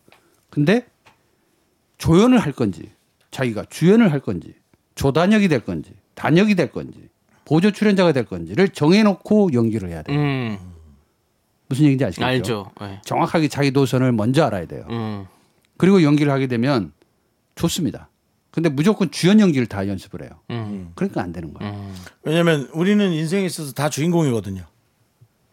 [0.50, 0.86] 근데
[1.98, 2.90] 조연을 할 건지
[3.30, 4.54] 자기가 주연을 할 건지
[4.94, 7.08] 조단역이 될 건지 단역이 될 건지
[7.44, 10.18] 보조 출연자가 될 건지를 정해놓고 연기를 해야 돼요.
[10.18, 10.58] 음.
[11.68, 12.26] 무슨 얘기인지 아시겠죠?
[12.26, 12.70] 알죠.
[12.80, 13.00] 네.
[13.04, 14.86] 정확하게 자기 노선을 먼저 알아야 돼요.
[14.90, 15.26] 음.
[15.76, 16.92] 그리고 연기를 하게 되면
[17.56, 18.08] 좋습니다.
[18.50, 20.30] 근데 무조건 주연 연기를 다 연습을 해요.
[20.50, 20.92] 음.
[20.94, 21.72] 그러니까 안 되는 거예요.
[21.74, 21.94] 음.
[22.22, 24.64] 왜냐면 우리는 인생에 있어서 다 주인공이거든요.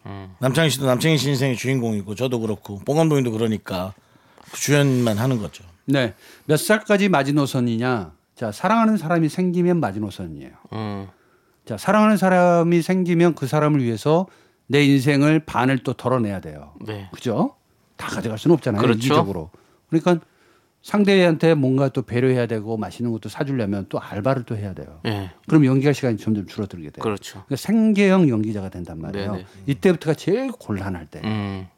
[0.06, 0.34] 음.
[0.38, 3.94] 남창희 씨도 남창희 씨 인생의 주인공이고 저도 그렇고 뽕 감독님도 그러니까
[4.50, 5.64] 그 주연만 하는 거죠.
[5.84, 6.14] 네.
[6.44, 8.12] 몇 살까지 마지노선이냐?
[8.34, 10.50] 자, 사랑하는 사람이 생기면 마지노선이에요.
[10.72, 11.08] 음.
[11.64, 14.26] 자, 사랑하는 사람이 생기면 그 사람을 위해서
[14.66, 16.72] 내 인생을 반을 또 덜어내야 돼요.
[16.80, 17.08] 네.
[17.12, 17.56] 그죠?
[17.96, 18.80] 다 가져갈 수는 없잖아요.
[18.80, 18.98] 그렇죠.
[18.98, 19.50] 이기적으로.
[19.90, 20.24] 그러니까
[20.82, 25.00] 상대한테 뭔가 또 배려해야 되고 맛있는 것도 사주려면 또 알바를 또 해야 돼요.
[25.06, 25.30] 예.
[25.46, 27.02] 그럼 연기가 시간이 점점 줄어들게 돼요.
[27.02, 27.44] 그렇죠.
[27.46, 29.32] 그러니까 생계형 연기자가 된단 말이에요.
[29.32, 29.46] 네네.
[29.66, 31.20] 이때부터가 제일 곤란할 때.
[31.24, 31.68] 음.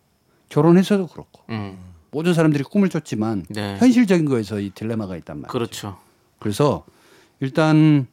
[0.49, 1.77] 결혼해서도 그렇고 음.
[2.11, 3.77] 모든 사람들이 꿈을 쫓지만 네.
[3.79, 5.53] 현실적인 거에서 이 딜레마가 있단 말이에요.
[5.53, 5.99] 그렇죠.
[6.39, 6.85] 그래서
[7.41, 8.07] 일단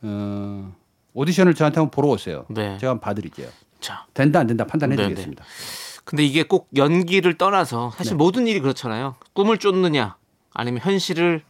[0.00, 0.74] 어,
[1.12, 2.46] 오디션을 저한테 한번 보러 오세요.
[2.48, 2.78] 네.
[2.78, 3.48] 제가 한번 봐드릴게요.
[3.80, 4.06] 자.
[4.14, 5.08] 된다 안 된다 판단해 네네.
[5.08, 5.44] 드리겠습니다.
[6.04, 8.16] 근데 이게 꼭 연기를 떠나서 사실 네.
[8.16, 9.16] 모든 일이 그렇잖아요.
[9.32, 10.16] 꿈을 쫓느냐
[10.52, 11.42] 아니면 현실을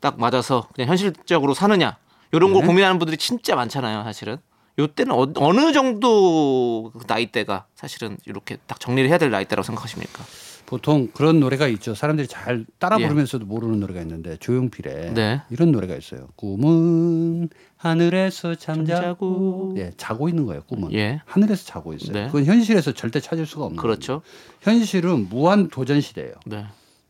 [0.00, 1.96] 딱 맞아서 그냥 현실적으로 사느냐
[2.32, 2.66] 이런 거 네.
[2.66, 4.04] 고민하는 분들이 진짜 많잖아요.
[4.04, 4.38] 사실은
[4.78, 10.24] 요때는 어, 어느 정도 그 나이대가 사실은 이렇게 딱 정리를 해야 될 나이대라고 생각하십니까?
[10.70, 11.96] 보통 그런 노래가 있죠.
[11.96, 13.02] 사람들이 잘 따라 예.
[13.02, 15.42] 부르면서도 모르는 노래가 있는데 조용필의 네.
[15.50, 16.28] 이런 노래가 있어요.
[16.36, 19.74] 꿈은 하늘에서 잠자고.
[19.78, 20.62] 예, 자고 있는 거예요.
[20.68, 21.22] 꿈은 예.
[21.24, 22.12] 하늘에서 자고 있어요.
[22.12, 22.26] 네.
[22.26, 24.20] 그건 현실에서 절대 찾을 수가 없는 그렇죠.
[24.20, 24.22] 거예요.
[24.60, 26.34] 현실은 무한 도전 시대예요.
[26.46, 26.66] 네.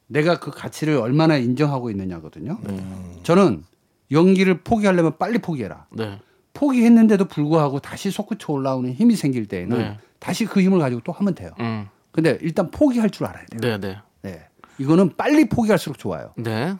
[0.06, 2.56] 내가 그 가치를 얼마나 인정하고 있느냐거든요.
[2.66, 3.16] 음.
[3.24, 3.62] 저는
[4.10, 5.84] 연기를 포기하려면 빨리 포기해라.
[5.92, 6.18] 네.
[6.54, 9.98] 포기했는데도 불구하고 다시 솟구쳐 올라오는 힘이 생길 때에는 네.
[10.18, 11.50] 다시 그 힘을 가지고 또 하면 돼요.
[11.60, 11.88] 음.
[12.12, 13.78] 근데 일단 포기할 줄 알아야 돼요.
[13.78, 13.98] 네, 네.
[14.22, 14.46] 네.
[14.78, 16.32] 이거는 빨리 포기할수록 좋아요.
[16.36, 16.74] 네.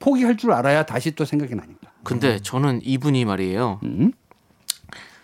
[0.00, 1.90] 포기할 줄 알아야 다시 또 생각이 나니까.
[2.04, 3.80] 근데 저는 이분이 말이에요.
[3.84, 4.12] 음?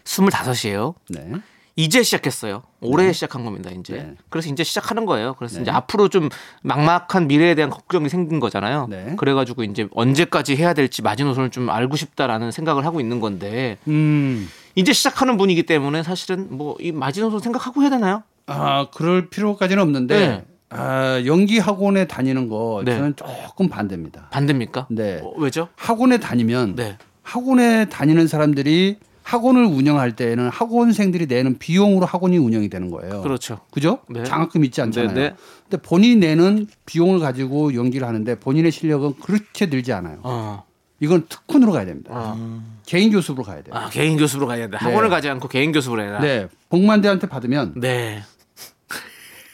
[0.05, 0.95] 25이에요.
[1.11, 1.33] 네.
[1.77, 2.63] 이제 시작했어요.
[2.81, 3.95] 올해 시작한 겁니다, 이제.
[3.95, 4.15] 네.
[4.31, 5.35] 그래서 이제 시작하는 거예요.
[5.35, 5.63] 그래서 네.
[5.63, 6.29] 이제 앞으로 좀
[6.63, 8.87] 막막한 미래에 대한 걱정이 생긴 거잖아요.
[8.89, 9.15] 네.
[9.17, 14.49] 그래가지고 이제 언제까지 해야 될지 마지노선을 좀 알고 싶다라는 생각을 하고 있는 건데 음.
[14.77, 18.23] 이제 시작하는 분이기 때문에 사실은 뭐 이 마지노선 생각하고 해야 되나요?
[18.47, 20.45] 아, 그럴 필요까지는 없는데 네.
[20.71, 22.97] 아, 연기 학원에 다니는 거 네.
[22.97, 24.29] 저는 조금 반대입니다.
[24.31, 24.89] 반대입니까?
[24.91, 25.21] 네.
[25.23, 25.69] 어, 왜죠?
[25.77, 26.99] 학원에 다니면 네.
[27.23, 33.23] 학원에 다니는 사람들이 학원을 운영할 때에는 학원생들이 내는 비용으로 학원이 운영이 되는 거예요.
[33.23, 33.61] 그렇죠.
[33.71, 34.01] 그죠?
[34.11, 34.23] 네.
[34.25, 35.15] 장학금 있지 않잖아요.
[35.15, 35.35] 네, 네.
[35.69, 40.19] 근데 본인이 내는 비용을 가지고 연기를 하는데 본인의 실력은 그렇게 늘지 않아요.
[40.23, 40.65] 어.
[41.01, 42.11] 이건 특훈으로 가야 됩니다.
[42.13, 42.63] 어.
[42.85, 43.75] 개인 교습으로 가야 돼요.
[43.75, 44.79] 아, 개인 교습으로 가야 된다.
[44.79, 46.21] 학원을 가지 않고 개인 교습을 해라.
[46.21, 46.49] 네.
[46.69, 48.23] 복만대한테 받으면 네.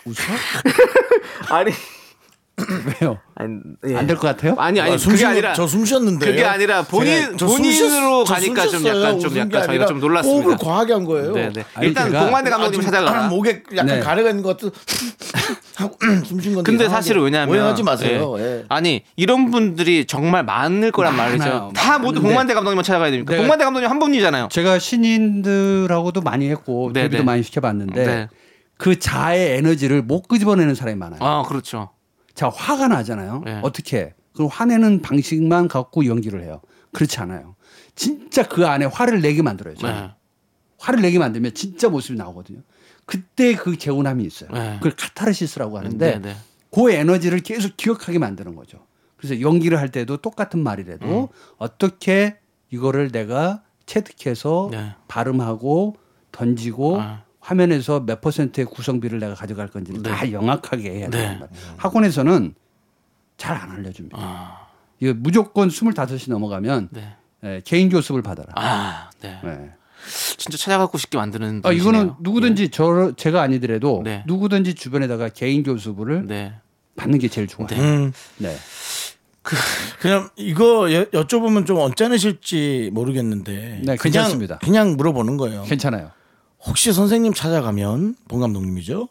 [0.06, 1.54] 웃어?
[1.54, 1.70] 아니,
[3.00, 3.18] 왜요?
[3.34, 3.54] 아니
[3.88, 3.96] 예.
[3.96, 4.54] 안될 것 같아요?
[4.58, 8.86] 아니 아니 아, 숨 그게 아니라 거- 저숨 쉬었는데 그게 아니라 본인 본인으로 가니까 좀
[8.86, 10.42] 약간 좀 약간 저희가 좀 놀랐습니다.
[10.46, 11.32] 호흡을 과하게 한 거예요.
[11.32, 11.64] 네네.
[11.74, 13.28] 아니, 일단 공만대 감독님 찾아가라.
[13.32, 14.00] 목에 약간 네.
[14.00, 14.70] 가래가 있는 것도
[15.76, 15.96] 하고
[16.26, 16.70] 숨쉰 건데.
[16.70, 18.36] 근데 사실은 왜냐하면 오해하지 마세요.
[18.38, 18.42] 예.
[18.42, 18.64] 예.
[18.68, 21.38] 아니 이런 분들이 정말 많을 거란 많아요.
[21.38, 21.72] 말이죠.
[21.74, 22.20] 다 모두.
[22.20, 23.32] 공만대 감독님만 찾아가야 됩니까?
[23.36, 23.38] 네.
[23.40, 24.48] 공만대 감독님 한 분이잖아요.
[24.50, 27.24] 제가 신인들하고도 많이 했고 네, 데뷔도 네.
[27.24, 28.28] 많이 시켜봤는데 네.
[28.80, 31.20] 그 자의 에너지를 못 끄집어내는 사람이 많아요.
[31.22, 31.90] 아 그렇죠.
[32.32, 33.42] 자 화가 나잖아요.
[33.44, 33.60] 네.
[33.62, 34.14] 어떻게?
[34.32, 36.62] 그럼 화내는 방식만 갖고 연기를 해요.
[36.92, 37.56] 그렇지 않아요.
[37.94, 39.74] 진짜 그 안에 화를 내게 만들어요.
[39.76, 39.94] 저는.
[39.94, 40.10] 네.
[40.78, 42.60] 화를 내게 만들면 진짜 모습이 나오거든요.
[43.04, 44.48] 그때 그 개운함이 있어요.
[44.50, 44.76] 네.
[44.76, 46.36] 그걸 카타르시스라고 하는데 네, 네.
[46.70, 48.78] 그 에너지를 계속 기억하게 만드는 거죠.
[49.18, 51.28] 그래서 연기를 할 때도 똑같은 말이라도
[51.58, 52.38] 어떻게
[52.70, 54.94] 이거를 내가 체득해서 네.
[55.06, 55.96] 발음하고
[56.32, 57.24] 던지고 아.
[57.40, 60.10] 화면에서 몇 퍼센트의 구성비를 내가 가져갈 건지를 네.
[60.10, 61.24] 다 영악하게 해야 네.
[61.38, 61.48] 거예요.
[61.78, 62.54] 학원에서는
[63.36, 64.18] 잘 안 알려줍니다.
[64.20, 64.68] 아,
[65.00, 67.16] 이거 무조건 25이 넘어가면 네.
[67.42, 68.52] 예, 개인 교습을 받아라.
[68.56, 69.40] 아, 네.
[69.44, 69.70] 예.
[70.36, 71.62] 진짜 찾아가고 싶게 만드는.
[71.64, 72.16] 아, 이거는 분이시네요.
[72.20, 74.22] 누구든지 저 제가 아니더라도 네.
[74.26, 76.54] 누구든지 주변에다가 개인 교습을 네.
[76.96, 77.68] 받는 게 제일 좋아요.
[77.72, 78.54] 음, 네.
[80.00, 83.52] 그냥 이거 여, 여쭤보면 좀 언짢으실지 모르겠는데.
[83.52, 84.58] 네, 그냥, 괜찮습니다.
[84.58, 85.62] 그냥 물어보는 거예요.
[85.62, 86.10] 괜찮아요.
[86.66, 89.08] 혹시 선생님 찾아가면 봉 감독님이죠?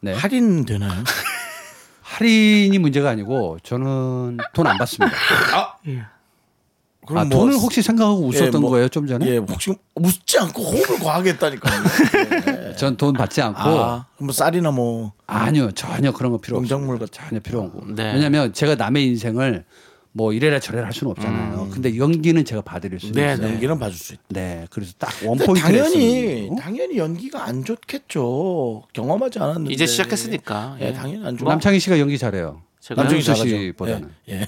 [0.00, 0.14] 네.
[0.14, 1.02] 할인 되나요?
[2.02, 5.16] 할인이 문제가 아니고 저는 돈 안 받습니다.
[7.04, 9.26] 그럼 아, 뭐 돈을 혹시 생각하고 웃었던 예, 뭐, 거예요 좀 전에?
[9.26, 11.82] 예, 혹시 웃지 않고 호흡을 과하게 했다니까요.
[12.70, 12.76] 예.
[12.76, 16.86] 전돈 받지 않고 아, 뭐 쌀이나 뭐 아니요 전혀 그런 거 필요 없어요.
[16.86, 18.12] 같은 전혀 필요 없고 네.
[18.14, 19.64] 왜냐하면 제가 남의 인생을
[20.14, 21.68] 뭐 이래라 저래라 할 수는 없잖아요.
[21.72, 23.12] 근데 연기는 제가 봐드릴 수 음.
[23.12, 23.46] 네, 있어요.
[23.46, 23.52] 네.
[23.54, 24.22] 연기는 봐줄 수 있다.
[24.28, 28.82] 네, 그래서 딱 원포인트 당연히 당연히 연기가 안 좋겠죠.
[28.92, 30.76] 경험하지 않았는데 이제 시작했으니까.
[30.80, 30.92] 예, 예.
[30.92, 31.48] 당연히 안 좋아.
[31.50, 32.60] 남창희 씨가 연기 잘해요.
[32.80, 33.20] 잘하죠.
[33.20, 34.10] 씨보다는.
[34.28, 34.40] 예.
[34.40, 34.46] 예.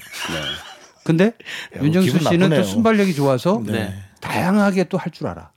[1.03, 1.25] 근데
[1.77, 2.61] 야, 윤정수 씨는 나쁘네요.
[2.61, 3.93] 또 순발력이 좋아서 네.
[4.21, 5.49] 다양하게 또 할 줄 알아.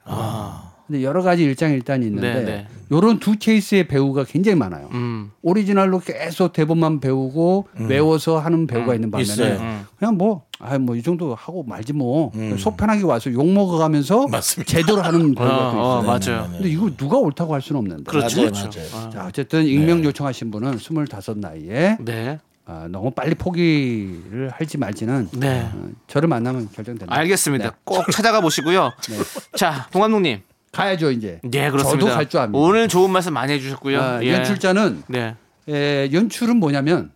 [0.86, 2.66] 근데 여러 가지 일장일단이 있는데 네, 네.
[2.90, 4.88] 요런 두 케이스의 배우가 굉장히 많아요.
[4.92, 5.30] 음.
[5.42, 9.56] 오리지널로 계속 대본만 배우고 외워서 하는 배우가 있는 반면에.
[9.58, 9.77] 음.
[9.98, 12.30] 그냥 뭐, 아, 뭐 이 정도 하고 말지 뭐.
[12.58, 14.70] 속 편하게 와서 욕 먹어가면서 맞습니다.
[14.70, 15.82] 제대로 하는 어, 배우가 또 있어요.
[15.82, 16.50] 어, 맞아요.
[16.52, 18.04] 근데 이거 누가 옳다고 할 수는 없는데.
[18.04, 18.40] 그렇죠.
[18.42, 18.80] 맞아요, 그렇죠.
[18.94, 19.10] 맞아요.
[19.10, 21.04] 자, 어쨌든 익명 요청하신 분은 25
[21.36, 22.38] 나이에 네.
[22.64, 25.68] 아, 너무 빨리 포기를 할지 말지는 네.
[25.74, 27.14] 어, 저를 만나면 결정됩니다.
[27.16, 27.64] 알겠습니다.
[27.70, 27.76] 네.
[27.84, 28.92] 꼭 찾아가 보시고요.
[29.56, 30.40] 자, 봉 감독님.
[30.70, 31.40] 가야죠 이제.
[31.42, 31.98] 네, 그렇습니다.
[32.06, 32.58] 저도 갈 줄 압니다.
[32.58, 34.00] 오늘 좋은 말씀 많이 해주셨고요.
[34.00, 34.34] 아, 예.
[34.34, 35.34] 연출자는 네.
[35.68, 37.10] 에, 연출은 뭐냐면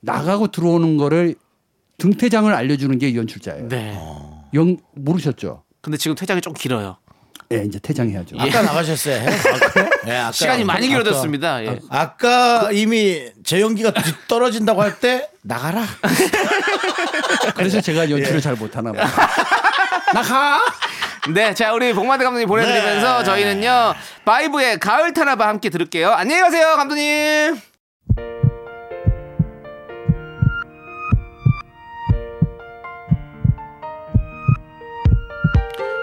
[0.00, 1.34] 나가고 들어오는 거를
[1.98, 3.68] 등퇴장을 알려주는 게 연출자예요.
[3.68, 3.98] 네.
[4.54, 5.62] 영 모르셨죠?
[5.80, 6.98] 근데 지금 퇴장이 좀 길어요.
[7.52, 8.36] 예, 이제 퇴장해야죠.
[8.38, 9.22] 아까 나가셨어요.
[9.28, 11.64] 아까, 예, 아까, 시간이 많이 아까- 길어졌습니다.
[11.64, 11.78] 예.
[11.90, 15.84] 아까 이미 제 연기가 뒤떨어진다고 할 때 나가라.
[17.56, 19.04] 그래서 제가 연출을 잘 못하나 봐요.
[20.14, 20.60] 나가.
[21.32, 23.24] 네, 자 우리 복마대 감독님 보내드리면서 네.
[23.24, 26.10] 저희는요 바이브의 가을 타나바 함께 들을게요.
[26.10, 27.60] 안녕히 가세요, 감독님.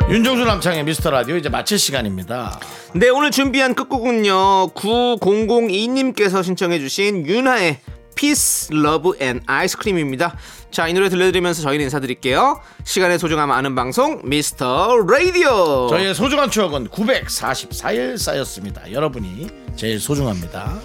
[0.09, 2.59] 윤정수 남창의 미스터 라디오 이제 마칠 시간입니다.
[2.95, 7.79] 네, 오늘 준비한 끝곡은요 9002님께서 신청해주신 윤하의
[8.15, 10.35] Peace, Love and Ice Cream입니다.
[10.71, 12.59] 자, 이 노래 들려드리면서 저희는 인사드릴게요.
[12.83, 15.87] 시간의 소중함 아는 방송 미스터 라디오.
[15.89, 18.91] 저희의 소중한 추억은 944일 쌓였습니다.
[18.91, 20.79] 여러분이 제일 소중합니다.